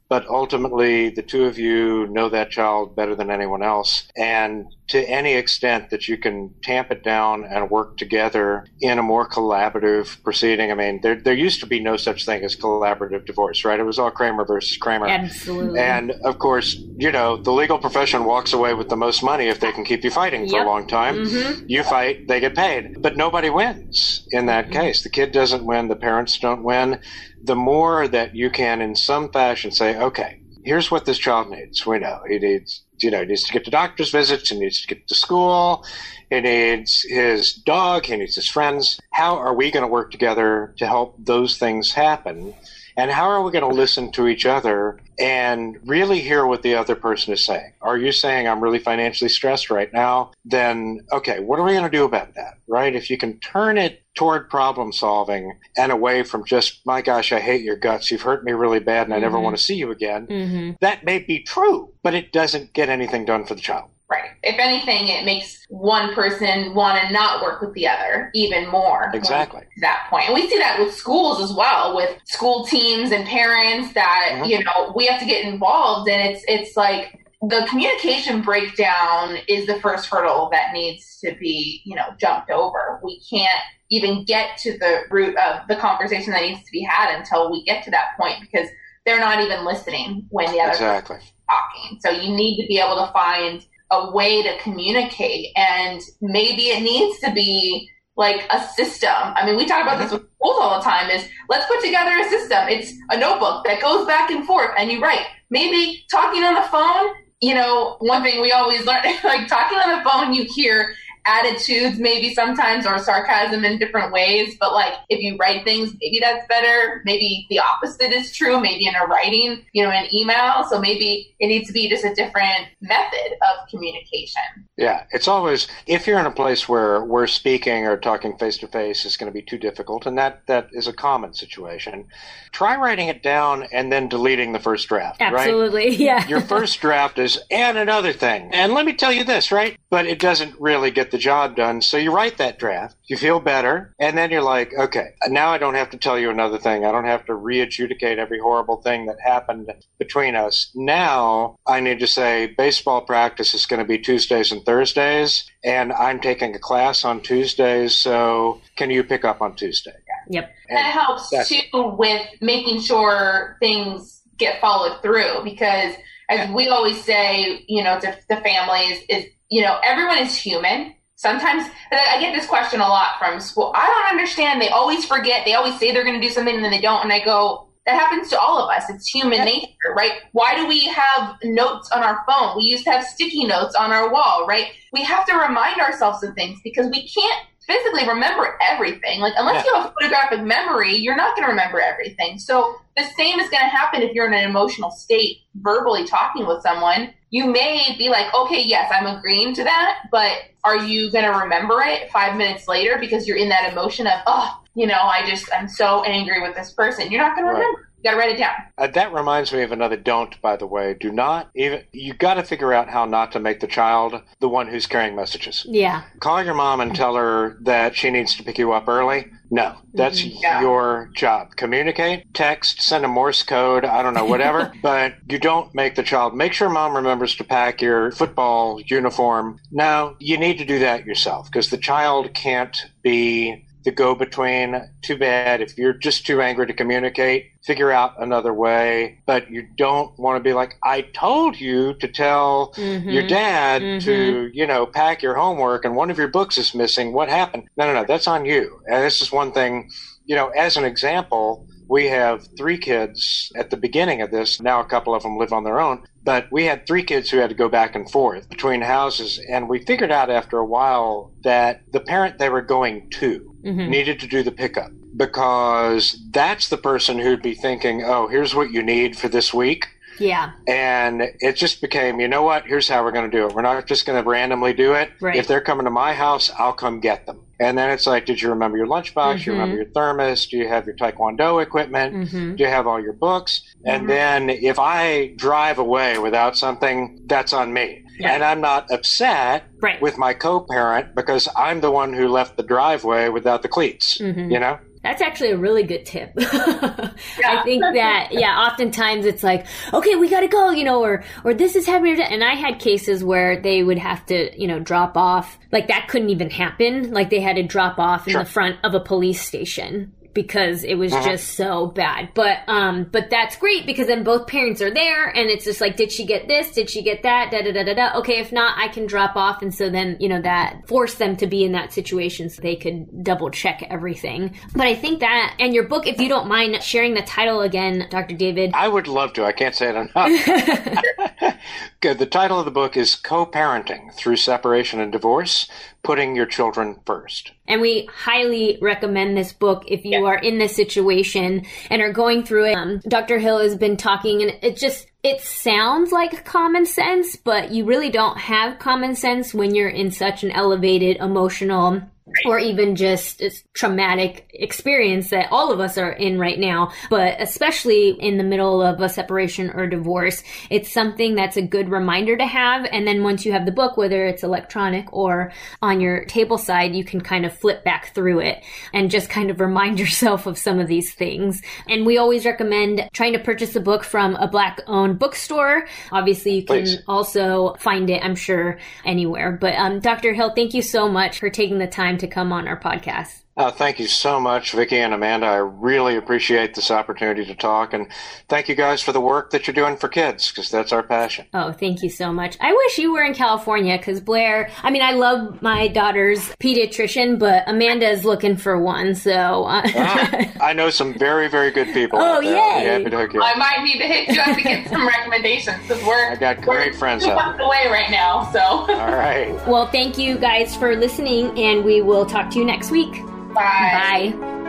But 0.08 0.26
ultimately, 0.28 1.10
the 1.10 1.22
two 1.22 1.44
of 1.44 1.56
you 1.56 2.08
know 2.08 2.28
that 2.30 2.50
child 2.50 2.96
better 2.96 3.14
than 3.14 3.30
anyone 3.30 3.62
else. 3.62 4.08
And 4.16 4.66
to 4.88 5.08
any 5.08 5.34
extent 5.34 5.90
that 5.90 6.08
you 6.08 6.18
can 6.18 6.52
tamp 6.64 6.90
it 6.90 7.04
down 7.04 7.44
and 7.44 7.70
work 7.70 7.96
together 7.96 8.66
in 8.80 8.98
a 8.98 9.02
more 9.04 9.28
collaborative 9.28 10.20
proceeding, 10.24 10.72
I 10.72 10.74
mean, 10.74 10.98
there, 11.04 11.14
there 11.14 11.32
used 11.34 11.60
to 11.60 11.66
be 11.66 11.78
no 11.78 11.96
such 11.96 12.24
thing 12.26 12.42
as 12.42 12.56
collaborative 12.56 13.24
divorce, 13.24 13.64
right? 13.64 13.78
It 13.78 13.84
was 13.84 14.00
all 14.00 14.10
Kramer 14.10 14.44
versus 14.44 14.76
Kramer. 14.76 15.06
Absolutely. 15.06 15.78
And 15.78 16.10
of 16.24 16.40
course, 16.40 16.74
you 16.96 17.12
know, 17.12 17.36
the 17.36 17.52
legal 17.52 17.78
profession 17.78 18.24
walks 18.24 18.52
away 18.52 18.74
with 18.74 18.88
the 18.88 18.96
most 18.96 19.22
money 19.22 19.46
if 19.46 19.60
they 19.60 19.70
can 19.70 19.84
keep 19.84 20.02
you 20.02 20.10
fighting 20.10 20.48
for 20.48 20.56
Yep. 20.56 20.66
a 20.66 20.68
long 20.68 20.88
time. 20.88 21.18
Mhm. 21.24 21.62
You 21.68 21.84
fight, 21.84 22.26
they 22.26 22.40
get 22.40 22.56
paid. 22.56 22.90
But 23.00 23.16
nobody 23.16 23.48
wins 23.48 24.26
in 24.32 24.46
that 24.46 24.72
case. 24.72 25.04
The 25.04 25.08
kid 25.08 25.30
doesn't 25.30 25.64
win, 25.64 25.86
the 25.86 25.94
parents 25.94 26.36
don't 26.36 26.64
win. 26.64 26.98
The 27.42 27.56
more 27.56 28.06
that 28.08 28.34
you 28.34 28.50
can, 28.50 28.80
in 28.80 28.94
some 28.94 29.30
fashion, 29.30 29.70
say, 29.70 29.96
okay, 29.96 30.40
here's 30.64 30.90
what 30.90 31.06
this 31.06 31.18
child 31.18 31.50
needs. 31.50 31.86
We 31.86 31.98
know 31.98 32.20
he 32.28 32.38
needs, 32.38 32.84
you 32.98 33.10
know, 33.10 33.20
he 33.20 33.26
needs 33.26 33.44
to 33.44 33.52
get 33.52 33.64
to 33.64 33.70
doctor's 33.70 34.10
visits, 34.10 34.50
he 34.50 34.58
needs 34.58 34.82
to 34.82 34.94
get 34.94 35.08
to 35.08 35.14
school, 35.14 35.84
he 36.28 36.40
needs 36.40 37.04
his 37.08 37.54
dog, 37.54 38.06
he 38.06 38.16
needs 38.16 38.34
his 38.34 38.48
friends. 38.48 39.00
How 39.10 39.36
are 39.36 39.54
we 39.54 39.70
going 39.70 39.84
to 39.84 39.88
work 39.88 40.10
together 40.10 40.74
to 40.78 40.86
help 40.86 41.16
those 41.18 41.56
things 41.58 41.92
happen? 41.92 42.54
And 42.96 43.10
how 43.10 43.28
are 43.28 43.42
we 43.42 43.52
going 43.52 43.68
to 43.68 43.76
listen 43.76 44.10
to 44.12 44.28
each 44.28 44.46
other 44.46 44.98
and 45.18 45.76
really 45.84 46.20
hear 46.20 46.46
what 46.46 46.62
the 46.62 46.74
other 46.74 46.94
person 46.94 47.32
is 47.32 47.44
saying? 47.44 47.72
Are 47.80 47.96
you 47.96 48.12
saying 48.12 48.48
I'm 48.48 48.62
really 48.62 48.78
financially 48.78 49.28
stressed 49.28 49.70
right 49.70 49.92
now? 49.92 50.32
Then, 50.44 51.00
okay, 51.12 51.40
what 51.40 51.58
are 51.58 51.64
we 51.64 51.72
going 51.72 51.84
to 51.84 51.90
do 51.90 52.04
about 52.04 52.34
that? 52.34 52.54
Right? 52.68 52.94
If 52.94 53.10
you 53.10 53.18
can 53.18 53.38
turn 53.40 53.78
it 53.78 54.02
toward 54.14 54.50
problem 54.50 54.92
solving 54.92 55.58
and 55.76 55.92
away 55.92 56.22
from 56.24 56.44
just, 56.44 56.80
my 56.84 57.00
gosh, 57.00 57.32
I 57.32 57.40
hate 57.40 57.62
your 57.62 57.76
guts. 57.76 58.10
You've 58.10 58.22
hurt 58.22 58.44
me 58.44 58.52
really 58.52 58.80
bad 58.80 59.06
and 59.06 59.14
I 59.14 59.18
never 59.18 59.38
Mhm. 59.38 59.42
want 59.42 59.56
to 59.56 59.62
see 59.62 59.76
you 59.76 59.90
again. 59.90 60.26
hmm 60.26 60.70
That 60.80 61.04
may 61.04 61.20
be 61.20 61.42
true, 61.42 61.92
but 62.02 62.14
it 62.14 62.32
doesn't 62.32 62.72
get 62.72 62.88
anything 62.88 63.24
done 63.24 63.44
for 63.44 63.54
the 63.54 63.60
child. 63.60 63.90
Right. 64.10 64.30
If 64.42 64.58
anything, 64.58 65.06
it 65.06 65.24
makes 65.24 65.64
one 65.68 66.12
person 66.14 66.74
want 66.74 67.00
to 67.00 67.12
not 67.12 67.42
work 67.42 67.60
with 67.60 67.72
the 67.74 67.86
other 67.86 68.30
even 68.34 68.66
more. 68.68 69.08
Exactly. 69.14 69.62
That 69.80 70.08
point. 70.10 70.24
And 70.26 70.34
we 70.34 70.48
see 70.50 70.58
that 70.58 70.80
with 70.80 70.92
schools 70.92 71.40
as 71.40 71.52
well, 71.52 71.94
with 71.94 72.18
school 72.24 72.66
teams 72.66 73.12
and 73.12 73.24
parents 73.24 73.94
that, 73.94 74.30
Mhm. 74.32 74.48
you 74.48 74.64
know, 74.64 74.92
we 74.96 75.06
have 75.06 75.20
to 75.20 75.26
get 75.26 75.44
involved 75.44 76.08
and 76.10 76.28
it's 76.28 76.44
it's 76.48 76.76
like 76.76 77.20
the 77.42 77.64
communication 77.70 78.42
breakdown 78.42 79.38
is 79.48 79.66
the 79.66 79.80
first 79.80 80.10
hurdle 80.10 80.48
that 80.50 80.72
needs 80.72 81.18
to 81.24 81.32
be, 81.36 81.80
you 81.84 81.94
know, 81.94 82.06
jumped 82.20 82.50
over. 82.50 83.00
We 83.04 83.20
can't 83.30 83.62
even 83.90 84.24
get 84.24 84.58
to 84.58 84.76
the 84.76 85.02
root 85.10 85.36
of 85.36 85.66
the 85.68 85.76
conversation 85.76 86.32
that 86.32 86.42
needs 86.42 86.60
to 86.64 86.72
be 86.72 86.82
had 86.82 87.14
until 87.16 87.50
we 87.50 87.64
get 87.64 87.84
to 87.84 87.90
that 87.92 88.16
point 88.18 88.40
because 88.40 88.68
they're 89.06 89.20
not 89.20 89.40
even 89.40 89.64
listening 89.64 90.26
when 90.30 90.50
the 90.52 90.60
other 90.60 90.72
Exactly. 90.72 91.18
talking. 91.48 91.98
So 92.00 92.10
you 92.10 92.34
need 92.34 92.60
to 92.60 92.66
be 92.66 92.78
able 92.78 93.06
to 93.06 93.12
find 93.12 93.64
a 93.90 94.10
way 94.12 94.42
to 94.42 94.58
communicate 94.58 95.48
and 95.56 96.00
maybe 96.20 96.68
it 96.68 96.82
needs 96.82 97.18
to 97.20 97.32
be 97.32 97.88
like 98.16 98.46
a 98.50 98.60
system. 98.74 99.10
I 99.10 99.46
mean, 99.46 99.56
we 99.56 99.66
talk 99.66 99.82
about 99.82 99.98
this 99.98 100.08
mm-hmm. 100.08 100.22
with 100.22 100.32
schools 100.34 100.56
all 100.60 100.78
the 100.78 100.84
time 100.84 101.10
is 101.10 101.24
let's 101.48 101.66
put 101.66 101.80
together 101.82 102.10
a 102.10 102.28
system. 102.28 102.68
It's 102.68 102.92
a 103.10 103.16
notebook 103.18 103.64
that 103.64 103.80
goes 103.80 104.06
back 104.06 104.30
and 104.30 104.46
forth 104.46 104.70
and 104.78 104.90
you 104.90 105.00
write. 105.00 105.26
Maybe 105.50 106.04
talking 106.10 106.44
on 106.44 106.54
the 106.54 106.68
phone, 106.68 107.14
you 107.40 107.54
know, 107.54 107.96
one 108.00 108.22
thing 108.22 108.40
we 108.40 108.52
always 108.52 108.84
learn, 108.84 109.02
like 109.24 109.48
talking 109.48 109.78
on 109.78 109.98
the 109.98 110.08
phone, 110.08 110.34
you 110.34 110.44
hear 110.44 110.94
attitudes 111.26 111.98
maybe 111.98 112.32
sometimes 112.34 112.86
or 112.86 112.98
sarcasm 112.98 113.64
in 113.64 113.78
different 113.78 114.12
ways 114.12 114.56
but 114.60 114.72
like 114.72 114.94
if 115.08 115.20
you 115.20 115.36
write 115.36 115.64
things 115.64 115.94
maybe 116.00 116.18
that's 116.20 116.46
better 116.48 117.02
maybe 117.04 117.46
the 117.50 117.58
opposite 117.58 118.12
is 118.12 118.32
true 118.32 118.60
maybe 118.60 118.86
in 118.86 118.94
a 118.94 119.06
writing 119.06 119.64
you 119.72 119.82
know 119.82 119.90
an 119.90 120.06
email 120.14 120.64
so 120.68 120.80
maybe 120.80 121.34
it 121.38 121.46
needs 121.48 121.66
to 121.66 121.72
be 121.72 121.88
just 121.88 122.04
a 122.04 122.14
different 122.14 122.66
method 122.80 123.32
of 123.42 123.68
communication 123.68 124.42
Yeah, 124.76 125.04
it's 125.10 125.28
always 125.28 125.68
if 125.86 126.06
you're 126.06 126.18
in 126.18 126.26
a 126.26 126.30
place 126.30 126.68
where 126.68 127.04
we're 127.04 127.26
speaking 127.26 127.86
or 127.86 127.96
talking 127.98 128.36
face 128.38 128.56
to 128.58 128.66
face 128.66 129.04
is 129.04 129.16
going 129.16 129.30
to 129.30 129.34
be 129.34 129.42
too 129.42 129.58
difficult, 129.58 130.06
and 130.06 130.16
that 130.16 130.46
that 130.46 130.68
is 130.72 130.86
a 130.86 130.92
common 130.92 131.34
situation. 131.34 132.06
Try 132.52 132.76
writing 132.76 133.08
it 133.08 133.22
down 133.22 133.64
and 133.72 133.92
then 133.92 134.08
deleting 134.08 134.52
the 134.52 134.58
first 134.58 134.88
draft. 134.88 135.20
Right? 135.20 135.34
Absolutely. 135.34 135.90
Yeah. 136.00 136.26
Your 136.28 136.40
first 136.40 136.80
draft 136.80 137.18
is 137.18 137.38
and 137.50 137.76
another 137.76 138.12
thing, 138.14 138.50
and 138.54 138.72
let 138.72 138.86
me 138.86 138.94
tell 138.94 139.12
you 139.12 139.22
this, 139.24 139.52
right? 139.52 139.76
But 139.90 140.06
it 140.06 140.18
doesn't 140.18 140.58
really 140.58 140.90
get 140.90 141.09
the 141.10 141.18
job 141.18 141.56
done. 141.56 141.82
So 141.82 141.96
you 141.96 142.12
write 142.12 142.38
that 142.38 142.58
draft, 142.58 142.96
you 143.06 143.16
feel 143.16 143.40
better, 143.40 143.94
and 143.98 144.16
then 144.16 144.30
you're 144.30 144.42
like, 144.42 144.72
okay, 144.78 145.10
now 145.28 145.50
I 145.50 145.58
don't 145.58 145.74
have 145.74 145.90
to 145.90 145.96
tell 145.96 146.18
you 146.18 146.30
another 146.30 146.58
thing. 146.58 146.84
I 146.84 146.92
don't 146.92 147.04
have 147.04 147.26
to 147.26 147.34
re-adjudicate 147.34 148.18
every 148.18 148.38
horrible 148.38 148.82
thing 148.82 149.06
that 149.06 149.16
happened 149.24 149.70
between 149.98 150.36
us. 150.36 150.70
Now 150.74 151.58
I 151.66 151.80
need 151.80 152.00
to 152.00 152.06
say 152.06 152.54
baseball 152.56 153.02
practice 153.02 153.54
is 153.54 153.66
going 153.66 153.80
to 153.80 153.86
be 153.86 153.98
Tuesdays 153.98 154.52
and 154.52 154.64
Thursdays, 154.64 155.50
and 155.64 155.92
I'm 155.92 156.20
taking 156.20 156.54
a 156.54 156.58
class 156.58 157.04
on 157.04 157.20
Tuesdays. 157.20 157.96
So 157.96 158.60
can 158.76 158.90
you 158.90 159.04
pick 159.04 159.24
up 159.24 159.40
on 159.40 159.56
Tuesday? 159.56 159.94
Yep. 160.28 160.52
And 160.68 160.78
it 160.78 160.92
helps 160.92 161.30
too 161.48 161.60
with 161.72 162.26
making 162.40 162.80
sure 162.80 163.56
things 163.60 164.22
get 164.38 164.60
followed 164.60 165.02
through 165.02 165.42
because 165.44 165.94
as 166.30 166.48
we 166.50 166.68
always 166.68 167.02
say, 167.04 167.64
you 167.68 167.82
know, 167.82 167.98
to 167.98 168.16
the 168.28 168.36
families 168.36 169.02
is, 169.08 169.24
you 169.50 169.62
know, 169.62 169.78
everyone 169.84 170.18
is 170.18 170.36
human. 170.36 170.94
Sometimes 171.20 171.64
I 171.92 172.18
get 172.18 172.34
this 172.34 172.46
question 172.46 172.80
a 172.80 172.88
lot 172.88 173.18
from 173.18 173.40
school. 173.40 173.72
I 173.74 173.86
don't 173.86 174.18
understand. 174.18 174.58
They 174.58 174.70
always 174.70 175.04
forget. 175.04 175.44
They 175.44 175.52
always 175.52 175.78
say 175.78 175.92
they're 175.92 176.02
going 176.02 176.18
to 176.18 176.26
do 176.26 176.32
something 176.32 176.54
and 176.54 176.64
then 176.64 176.70
they 176.70 176.80
don't. 176.80 177.02
And 177.02 177.12
I 177.12 177.22
go, 177.22 177.68
that 177.84 178.00
happens 178.00 178.30
to 178.30 178.40
all 178.40 178.58
of 178.58 178.70
us. 178.70 178.88
It's 178.88 179.06
human 179.06 179.44
nature, 179.44 179.92
right? 179.94 180.12
Why 180.32 180.54
do 180.56 180.66
we 180.66 180.86
have 180.86 181.36
notes 181.44 181.90
on 181.90 182.02
our 182.02 182.24
phone? 182.26 182.56
We 182.56 182.62
used 182.62 182.84
to 182.84 182.90
have 182.92 183.04
sticky 183.04 183.44
notes 183.44 183.74
on 183.74 183.92
our 183.92 184.10
wall, 184.10 184.46
right? 184.46 184.68
We 184.94 185.04
have 185.04 185.26
to 185.26 185.34
remind 185.34 185.78
ourselves 185.78 186.22
of 186.22 186.34
things 186.34 186.58
because 186.64 186.86
we 186.86 187.06
can't 187.06 187.46
physically 187.66 188.08
remember 188.08 188.56
everything. 188.62 189.20
Like, 189.20 189.34
unless 189.36 189.62
you 189.66 189.74
have 189.74 189.90
a 189.90 189.94
photographic 190.00 190.42
memory, 190.42 190.96
you're 190.96 191.16
not 191.16 191.36
going 191.36 191.44
to 191.44 191.50
remember 191.50 191.82
everything. 191.82 192.38
So, 192.38 192.76
the 192.96 193.04
same 193.18 193.40
is 193.40 193.50
going 193.50 193.62
to 193.62 193.68
happen 193.68 194.00
if 194.00 194.14
you're 194.14 194.26
in 194.26 194.32
an 194.32 194.48
emotional 194.48 194.90
state, 194.90 195.40
verbally 195.56 196.06
talking 196.06 196.46
with 196.46 196.62
someone. 196.62 197.12
You 197.30 197.46
may 197.46 197.94
be 197.96 198.08
like, 198.08 198.32
okay, 198.34 198.60
yes, 198.62 198.90
I'm 198.92 199.06
agreeing 199.06 199.54
to 199.54 199.64
that, 199.64 199.98
but 200.10 200.38
are 200.64 200.76
you 200.84 201.10
going 201.12 201.24
to 201.24 201.30
remember 201.38 201.80
it 201.80 202.10
five 202.10 202.36
minutes 202.36 202.66
later 202.68 202.98
because 202.98 203.26
you're 203.26 203.36
in 203.36 203.48
that 203.48 203.72
emotion 203.72 204.06
of, 204.06 204.14
oh, 204.26 204.60
you 204.74 204.86
know, 204.86 205.00
I 205.00 205.28
just, 205.28 205.48
I'm 205.56 205.68
so 205.68 206.02
angry 206.04 206.42
with 206.42 206.54
this 206.56 206.72
person. 206.72 207.10
You're 207.10 207.22
not 207.22 207.36
going 207.36 207.46
Right. 207.46 207.52
to 207.54 207.58
remember. 207.60 207.89
Got 208.02 208.12
to 208.12 208.16
write 208.16 208.30
it 208.34 208.38
down. 208.38 208.54
Uh, 208.78 208.86
that 208.88 209.12
reminds 209.12 209.52
me 209.52 209.62
of 209.62 209.72
another 209.72 209.96
don't, 209.96 210.40
by 210.40 210.56
the 210.56 210.66
way. 210.66 210.94
Do 210.98 211.12
not 211.12 211.50
even, 211.54 211.84
you 211.92 212.14
got 212.14 212.34
to 212.34 212.42
figure 212.42 212.72
out 212.72 212.88
how 212.88 213.04
not 213.04 213.32
to 213.32 213.40
make 213.40 213.60
the 213.60 213.66
child 213.66 214.22
the 214.40 214.48
one 214.48 214.68
who's 214.68 214.86
carrying 214.86 215.14
messages. 215.16 215.66
Yeah. 215.68 216.02
Call 216.20 216.42
your 216.42 216.54
mom 216.54 216.80
and 216.80 216.94
tell 216.94 217.14
her 217.16 217.58
that 217.62 217.96
she 217.96 218.10
needs 218.10 218.34
to 218.36 218.42
pick 218.42 218.58
you 218.58 218.72
up 218.72 218.88
early. 218.88 219.26
No, 219.50 219.76
that's 219.92 220.22
Yeah. 220.24 220.60
your 220.60 221.10
job. 221.14 221.56
Communicate, 221.56 222.32
text, 222.32 222.80
send 222.80 223.04
a 223.04 223.08
Morse 223.08 223.42
code, 223.42 223.84
I 223.84 224.02
don't 224.02 224.14
know, 224.14 224.24
whatever. 224.24 224.72
but 224.82 225.14
you 225.28 225.38
don't 225.38 225.74
make 225.74 225.96
the 225.96 226.04
child. 226.04 226.36
Make 226.36 226.52
sure 226.52 226.68
mom 226.68 226.94
remembers 226.94 227.34
to 227.36 227.44
pack 227.44 227.82
your 227.82 228.12
football 228.12 228.80
uniform. 228.86 229.58
No, 229.72 230.14
you 230.20 230.38
need 230.38 230.58
to 230.58 230.64
do 230.64 230.78
that 230.78 231.04
yourself 231.04 231.46
because 231.50 231.68
the 231.70 231.78
child 231.78 232.32
can't 232.32 232.86
be 233.02 233.64
the 233.84 233.90
go 233.90 234.14
between. 234.14 234.80
Too 235.02 235.16
bad. 235.16 235.60
If 235.60 235.76
you're 235.78 235.92
just 235.92 236.26
too 236.26 236.40
angry 236.40 236.66
to 236.66 236.72
communicate, 236.72 237.46
figure 237.64 237.90
out 237.90 238.14
another 238.18 238.52
way. 238.52 239.18
But 239.26 239.50
you 239.50 239.66
don't 239.76 240.16
want 240.18 240.36
to 240.36 240.42
be 240.42 240.52
like, 240.52 240.74
I 240.84 241.02
told 241.14 241.60
you 241.60 241.94
to 241.94 242.08
tell 242.08 242.72
Mhm. 242.76 243.10
your 243.12 243.26
dad 243.26 243.82
Mhm. 243.82 244.00
to, 244.04 244.50
you 244.52 244.66
know, 244.66 244.86
pack 244.86 245.22
your 245.22 245.34
homework 245.34 245.84
and 245.84 245.96
one 245.96 246.10
of 246.10 246.18
your 246.18 246.28
books 246.28 246.58
is 246.58 246.74
missing. 246.74 247.12
What 247.12 247.28
happened? 247.28 247.64
No, 247.76 247.86
no, 247.86 247.94
no. 247.94 248.04
That's 248.04 248.28
on 248.28 248.44
you. 248.44 248.80
And 248.86 249.02
this 249.04 249.20
is 249.22 249.32
one 249.32 249.52
thing, 249.52 249.90
you 250.24 250.36
know, 250.36 250.48
as 250.48 250.76
an 250.76 250.84
example, 250.84 251.66
we 251.90 252.06
have 252.06 252.46
three 252.56 252.78
kids 252.78 253.50
at 253.56 253.70
the 253.70 253.76
beginning 253.76 254.22
of 254.22 254.30
this. 254.30 254.60
Now 254.60 254.80
a 254.80 254.84
couple 254.84 255.12
of 255.12 255.24
them 255.24 255.36
live 255.36 255.52
on 255.52 255.64
their 255.64 255.80
own, 255.80 256.04
but 256.22 256.46
we 256.52 256.64
had 256.64 256.86
three 256.86 257.02
kids 257.02 257.28
who 257.28 257.38
had 257.38 257.50
to 257.50 257.56
go 257.56 257.68
back 257.68 257.96
and 257.96 258.08
forth 258.08 258.48
between 258.48 258.80
houses. 258.80 259.40
And 259.50 259.68
we 259.68 259.84
figured 259.84 260.12
out 260.12 260.30
after 260.30 260.58
a 260.58 260.64
while 260.64 261.32
that 261.42 261.82
the 261.92 261.98
parent 262.00 262.38
they 262.38 262.48
were 262.48 262.62
going 262.62 263.10
to 263.18 263.54
Mhm. 263.64 263.88
needed 263.88 264.20
to 264.20 264.26
do 264.28 264.42
the 264.42 264.52
pickup 264.52 264.90
because 265.16 266.16
that's 266.30 266.68
the 266.68 266.76
person 266.78 267.18
who'd 267.18 267.42
be 267.42 267.54
thinking, 267.54 268.02
oh, 268.04 268.28
here's 268.28 268.54
what 268.54 268.70
you 268.70 268.82
need 268.82 269.18
for 269.18 269.28
this 269.28 269.52
week. 269.52 269.86
Yeah. 270.18 270.52
And 270.68 271.22
it 271.40 271.56
just 271.56 271.80
became, 271.80 272.20
you 272.20 272.28
know 272.28 272.42
what? 272.42 272.66
Here's 272.66 272.88
how 272.88 273.02
we're 273.04 273.12
going 273.12 273.30
to 273.30 273.36
do 273.36 273.46
it. 273.46 273.54
We're 273.54 273.62
not 273.62 273.86
just 273.86 274.04
going 274.06 274.22
to 274.22 274.28
randomly 274.28 274.72
do 274.74 274.92
it. 274.94 275.10
Right. 275.20 275.36
If 275.36 275.46
they're 275.46 275.60
coming 275.60 275.84
to 275.84 275.90
my 275.90 276.12
house, 276.12 276.50
I'll 276.58 276.72
come 276.74 277.00
get 277.00 277.26
them. 277.26 277.40
And 277.58 277.76
then 277.76 277.90
it's 277.90 278.06
like, 278.06 278.24
did 278.26 278.40
you 278.40 278.48
remember 278.50 278.76
your 278.78 278.86
lunchbox? 278.86 279.38
Do 279.38 279.42
you 279.44 279.52
remember 279.52 279.76
your 279.76 279.84
thermos? 279.92 280.46
Do 280.46 280.56
you 280.56 280.66
have 280.68 280.86
your 280.86 280.96
Taekwondo 280.96 281.62
equipment? 281.62 282.14
Mhm. 282.30 282.56
Do 282.56 282.64
you 282.64 282.70
have 282.70 282.86
all 282.86 283.00
your 283.00 283.12
books? 283.12 283.62
And 283.84 284.04
Mhm. 284.04 284.08
then 284.08 284.50
if 284.50 284.78
I 284.78 285.32
drive 285.36 285.78
away 285.78 286.18
without 286.18 286.56
something, 286.56 287.20
that's 287.26 287.52
on 287.52 287.72
me. 287.72 288.02
Yeah. 288.18 288.32
And 288.34 288.42
I'm 288.44 288.60
not 288.62 288.90
upset 288.90 289.64
Right. 289.80 290.00
with 290.00 290.16
my 290.18 290.32
co 290.34 290.60
parent 290.60 291.14
because 291.14 291.48
I'm 291.56 291.80
the 291.80 291.90
one 291.90 292.12
who 292.14 292.28
left 292.28 292.56
the 292.56 292.62
driveway 292.62 293.28
without 293.28 293.62
the 293.62 293.68
cleats. 293.68 294.18
Mhm. 294.18 294.50
You 294.50 294.58
know? 294.58 294.78
That's 295.02 295.22
actually 295.22 295.50
a 295.52 295.56
really 295.56 295.82
good 295.82 296.04
tip. 296.04 296.32
I 296.38 297.62
think 297.64 297.82
that 297.82 298.28
yeah, 298.32 298.66
oftentimes 298.68 299.24
it's 299.24 299.42
like, 299.42 299.66
okay, 299.94 300.14
we 300.16 300.28
gotta 300.28 300.48
go, 300.48 300.70
you 300.70 300.84
know, 300.84 301.02
or 301.02 301.24
or 301.42 301.54
this 301.54 301.74
is 301.74 301.86
happening, 301.86 302.20
and 302.20 302.44
I 302.44 302.54
had 302.54 302.78
cases 302.78 303.24
where 303.24 303.60
they 303.60 303.82
would 303.82 303.96
have 303.98 304.26
to, 304.26 304.50
you 304.60 304.68
know, 304.68 304.78
drop 304.78 305.16
off. 305.16 305.58
Like 305.72 305.88
that 305.88 306.08
couldn't 306.08 306.28
even 306.30 306.50
happen. 306.50 307.12
Like 307.12 307.30
they 307.30 307.40
had 307.40 307.56
to 307.56 307.62
drop 307.62 307.98
off 307.98 308.26
in 308.26 308.32
Sure. 308.32 308.44
the 308.44 308.50
front 308.50 308.76
of 308.84 308.94
a 308.94 309.00
police 309.00 309.40
station 309.40 310.12
because 310.34 310.84
it 310.84 310.94
was 310.94 311.12
Uh-huh. 311.12 311.30
just 311.30 311.54
so 311.54 311.86
bad. 311.88 312.30
But 312.34 312.58
um, 312.68 313.04
but 313.10 313.30
that's 313.30 313.56
great 313.56 313.86
because 313.86 314.06
then 314.06 314.22
both 314.24 314.46
parents 314.46 314.80
are 314.82 314.90
there, 314.92 315.26
and 315.28 315.50
it's 315.50 315.64
just 315.64 315.80
like, 315.80 315.96
did 315.96 316.12
she 316.12 316.24
get 316.24 316.48
this? 316.48 316.70
Did 316.72 316.88
she 316.90 317.02
get 317.02 317.22
that? 317.24 317.50
Da 317.50 317.62
da 317.62 317.72
da 317.72 317.82
da 317.84 317.94
da. 317.94 318.18
Okay, 318.20 318.38
if 318.38 318.52
not, 318.52 318.78
I 318.78 318.88
can 318.88 319.06
drop 319.06 319.36
off, 319.36 319.62
and 319.62 319.74
so 319.74 319.90
then 319.90 320.16
you 320.20 320.28
know 320.28 320.40
that 320.42 320.86
forced 320.86 321.18
them 321.18 321.36
to 321.36 321.46
be 321.46 321.64
in 321.64 321.72
that 321.72 321.92
situation 321.92 322.48
so 322.50 322.62
they 322.62 322.76
could 322.76 323.24
double 323.24 323.50
check 323.50 323.82
everything. 323.90 324.56
But 324.74 324.86
I 324.86 324.94
think 324.94 325.20
that, 325.20 325.56
and 325.58 325.74
your 325.74 325.84
book, 325.88 326.06
if 326.06 326.20
you 326.20 326.28
don't 326.28 326.48
mind 326.48 326.82
sharing 326.82 327.14
the 327.14 327.22
title 327.22 327.60
again, 327.62 328.06
Dr. 328.10 328.36
David. 328.36 328.70
I 328.74 328.88
would 328.88 329.08
love 329.08 329.32
to. 329.34 329.44
I 329.44 329.52
can't 329.52 329.74
say 329.74 329.88
it 329.90 329.96
enough. 329.96 331.04
The 332.00 332.26
title 332.26 332.58
of 332.58 332.64
the 332.64 332.70
book 332.70 332.96
is 332.96 333.14
Co 333.14 333.44
Parenting 333.44 334.12
Through 334.14 334.36
Separation 334.36 335.00
and 335.00 335.12
Divorce 335.12 335.68
Putting 336.02 336.34
Your 336.34 336.46
Children 336.46 336.98
First. 337.04 337.52
And 337.68 337.80
we 337.80 338.08
highly 338.12 338.78
recommend 338.80 339.36
this 339.36 339.52
book 339.52 339.84
if 339.86 340.04
you 340.04 340.24
are 340.24 340.38
in 340.38 340.58
this 340.58 340.74
situation 340.74 341.66
and 341.90 342.02
are 342.02 342.12
going 342.12 342.44
through 342.44 342.70
it. 342.70 342.74
Um, 342.74 343.00
Dr. 343.00 343.38
Hill 343.38 343.58
has 343.58 343.76
been 343.76 343.96
talking, 343.96 344.42
and 344.42 344.56
it 344.62 344.76
just 344.76 345.06
it 345.22 345.42
sounds 345.42 346.12
like 346.12 346.44
common 346.44 346.86
sense, 346.86 347.36
but 347.36 347.70
you 347.70 347.84
really 347.84 348.10
don't 348.10 348.38
have 348.38 348.78
common 348.78 349.14
sense 349.14 349.52
when 349.52 349.74
you're 349.74 349.88
in 349.90 350.10
such 350.10 350.42
an 350.42 350.50
elevated 350.50 351.18
emotional 351.18 352.02
or 352.44 352.58
even 352.58 352.96
just 352.96 353.40
a 353.40 353.50
traumatic 353.74 354.50
experience 354.54 355.30
that 355.30 355.48
all 355.50 355.72
of 355.72 355.80
us 355.80 355.98
are 355.98 356.12
in 356.12 356.38
right 356.38 356.58
now, 356.58 356.92
but 357.08 357.40
especially 357.40 358.10
in 358.10 358.38
the 358.38 358.44
middle 358.44 358.82
of 358.82 359.00
a 359.00 359.08
separation 359.08 359.70
or 359.70 359.86
divorce, 359.86 360.42
it's 360.70 360.92
something 360.92 361.34
that's 361.34 361.56
a 361.56 361.62
good 361.62 361.88
reminder 361.88 362.36
to 362.36 362.46
have. 362.46 362.86
And 362.90 363.06
then 363.06 363.22
once 363.22 363.44
you 363.44 363.52
have 363.52 363.66
the 363.66 363.72
book, 363.72 363.96
whether 363.96 364.26
it's 364.26 364.42
electronic 364.42 365.12
or 365.12 365.52
on 365.82 366.00
your 366.00 366.24
table 366.24 366.58
side, 366.58 366.94
you 366.94 367.04
can 367.04 367.20
kind 367.20 367.44
of 367.44 367.56
flip 367.56 367.84
back 367.84 368.14
through 368.14 368.40
it 368.40 368.62
and 368.92 369.10
just 369.10 369.28
kind 369.28 369.50
of 369.50 369.60
remind 369.60 369.98
yourself 370.00 370.46
of 370.46 370.58
some 370.58 370.78
of 370.78 370.88
these 370.88 371.12
things. 371.14 371.62
And 371.88 372.06
we 372.06 372.18
always 372.18 372.44
recommend 372.46 373.08
trying 373.12 373.32
to 373.32 373.38
purchase 373.38 373.74
a 373.76 373.80
book 373.80 374.04
from 374.04 374.36
a 374.36 374.48
black 374.48 374.80
owned 374.86 375.18
bookstore. 375.18 375.86
Obviously, 376.12 376.56
you 376.56 376.64
can 376.64 376.84
Please. 376.84 377.02
also 377.08 377.74
find 377.74 378.10
it, 378.10 378.24
I'm 378.24 378.36
sure, 378.36 378.78
anywhere. 379.04 379.52
But 379.52 379.74
um, 379.74 380.00
Dr. 380.00 380.32
Hill, 380.32 380.52
thank 380.54 380.74
you 380.74 380.82
so 380.82 381.08
much 381.08 381.38
for 381.38 381.50
taking 381.50 381.78
the 381.78 381.86
time 381.86 382.18
to 382.20 382.28
come 382.28 382.52
on 382.52 382.68
our 382.68 382.78
podcast. 382.78 383.42
Uh, 383.56 383.70
thank 383.70 383.98
you 383.98 384.06
so 384.06 384.38
much, 384.40 384.72
Vicki 384.72 384.96
and 384.96 385.12
Amanda. 385.12 385.44
I 385.46 385.56
really 385.56 386.16
appreciate 386.16 386.74
this 386.74 386.90
opportunity 386.90 387.44
to 387.44 387.54
talk, 387.54 387.92
and 387.92 388.06
thank 388.48 388.68
you 388.68 388.74
guys 388.76 389.02
for 389.02 389.12
the 389.12 389.20
work 389.20 389.50
that 389.50 389.66
you're 389.66 389.74
doing 389.74 389.96
for 389.96 390.08
kids, 390.08 390.50
because 390.50 390.70
that's 390.70 390.92
our 390.92 391.02
passion. 391.02 391.46
Oh, 391.52 391.72
thank 391.72 392.00
you 392.02 392.10
so 392.10 392.32
much. 392.32 392.56
I 392.60 392.72
wish 392.72 392.98
you 392.98 393.12
were 393.12 393.22
in 393.24 393.34
California 393.34 393.98
because 393.98 394.20
Blair, 394.20 394.70
I 394.84 394.90
mean, 394.90 395.02
I 395.02 395.12
love 395.12 395.60
my 395.62 395.88
daughter's 395.88 396.38
pediatrician, 396.60 397.38
but 397.40 397.64
Amanda 397.66 398.08
is 398.08 398.24
looking 398.24 398.56
for 398.56 398.78
one. 398.80 399.14
So, 399.16 399.64
uh, 399.64 399.82
Ah, 399.96 400.52
I 400.60 400.72
know 400.72 400.88
some 400.88 401.12
very, 401.18 401.48
very 401.48 401.70
good 401.70 401.92
people. 401.92 402.18
Oh, 402.30 402.36
out 402.36 402.42
there. 402.44 402.56
I'll 402.56 402.80
yay. 402.80 402.84
happy 402.84 403.10
to 403.10 403.34
you 403.34 403.42
I 403.42 403.54
might 403.56 403.82
need 403.82 403.98
to 403.98 404.06
hit 404.06 404.28
you 404.28 404.40
up 404.40 404.56
to 404.56 404.62
get 404.62 404.88
some 404.88 405.06
recommendations 405.06 405.82
because 405.82 406.02
we're 406.04 406.30
I 406.30 406.36
got 406.36 406.60
great 406.60 406.92
we're 406.92 406.98
friends 406.98 407.24
two 407.24 407.30
out 407.30 407.36
months 407.36 407.60
away 407.64 407.88
right 407.88 408.10
now. 408.10 408.50
So 408.52 408.60
All 408.60 408.86
right. 408.86 409.52
well, 409.66 409.86
thank 409.88 410.16
you 410.18 410.38
guys 410.38 410.76
for 410.76 410.94
listening, 410.96 411.58
and 411.58 411.84
we 411.84 412.02
will 412.02 412.24
talk 412.24 412.50
to 412.50 412.58
you 412.58 412.64
next 412.64 412.90
week. 412.90 413.20
Bye. 413.54 414.32
Bye. 414.32 414.60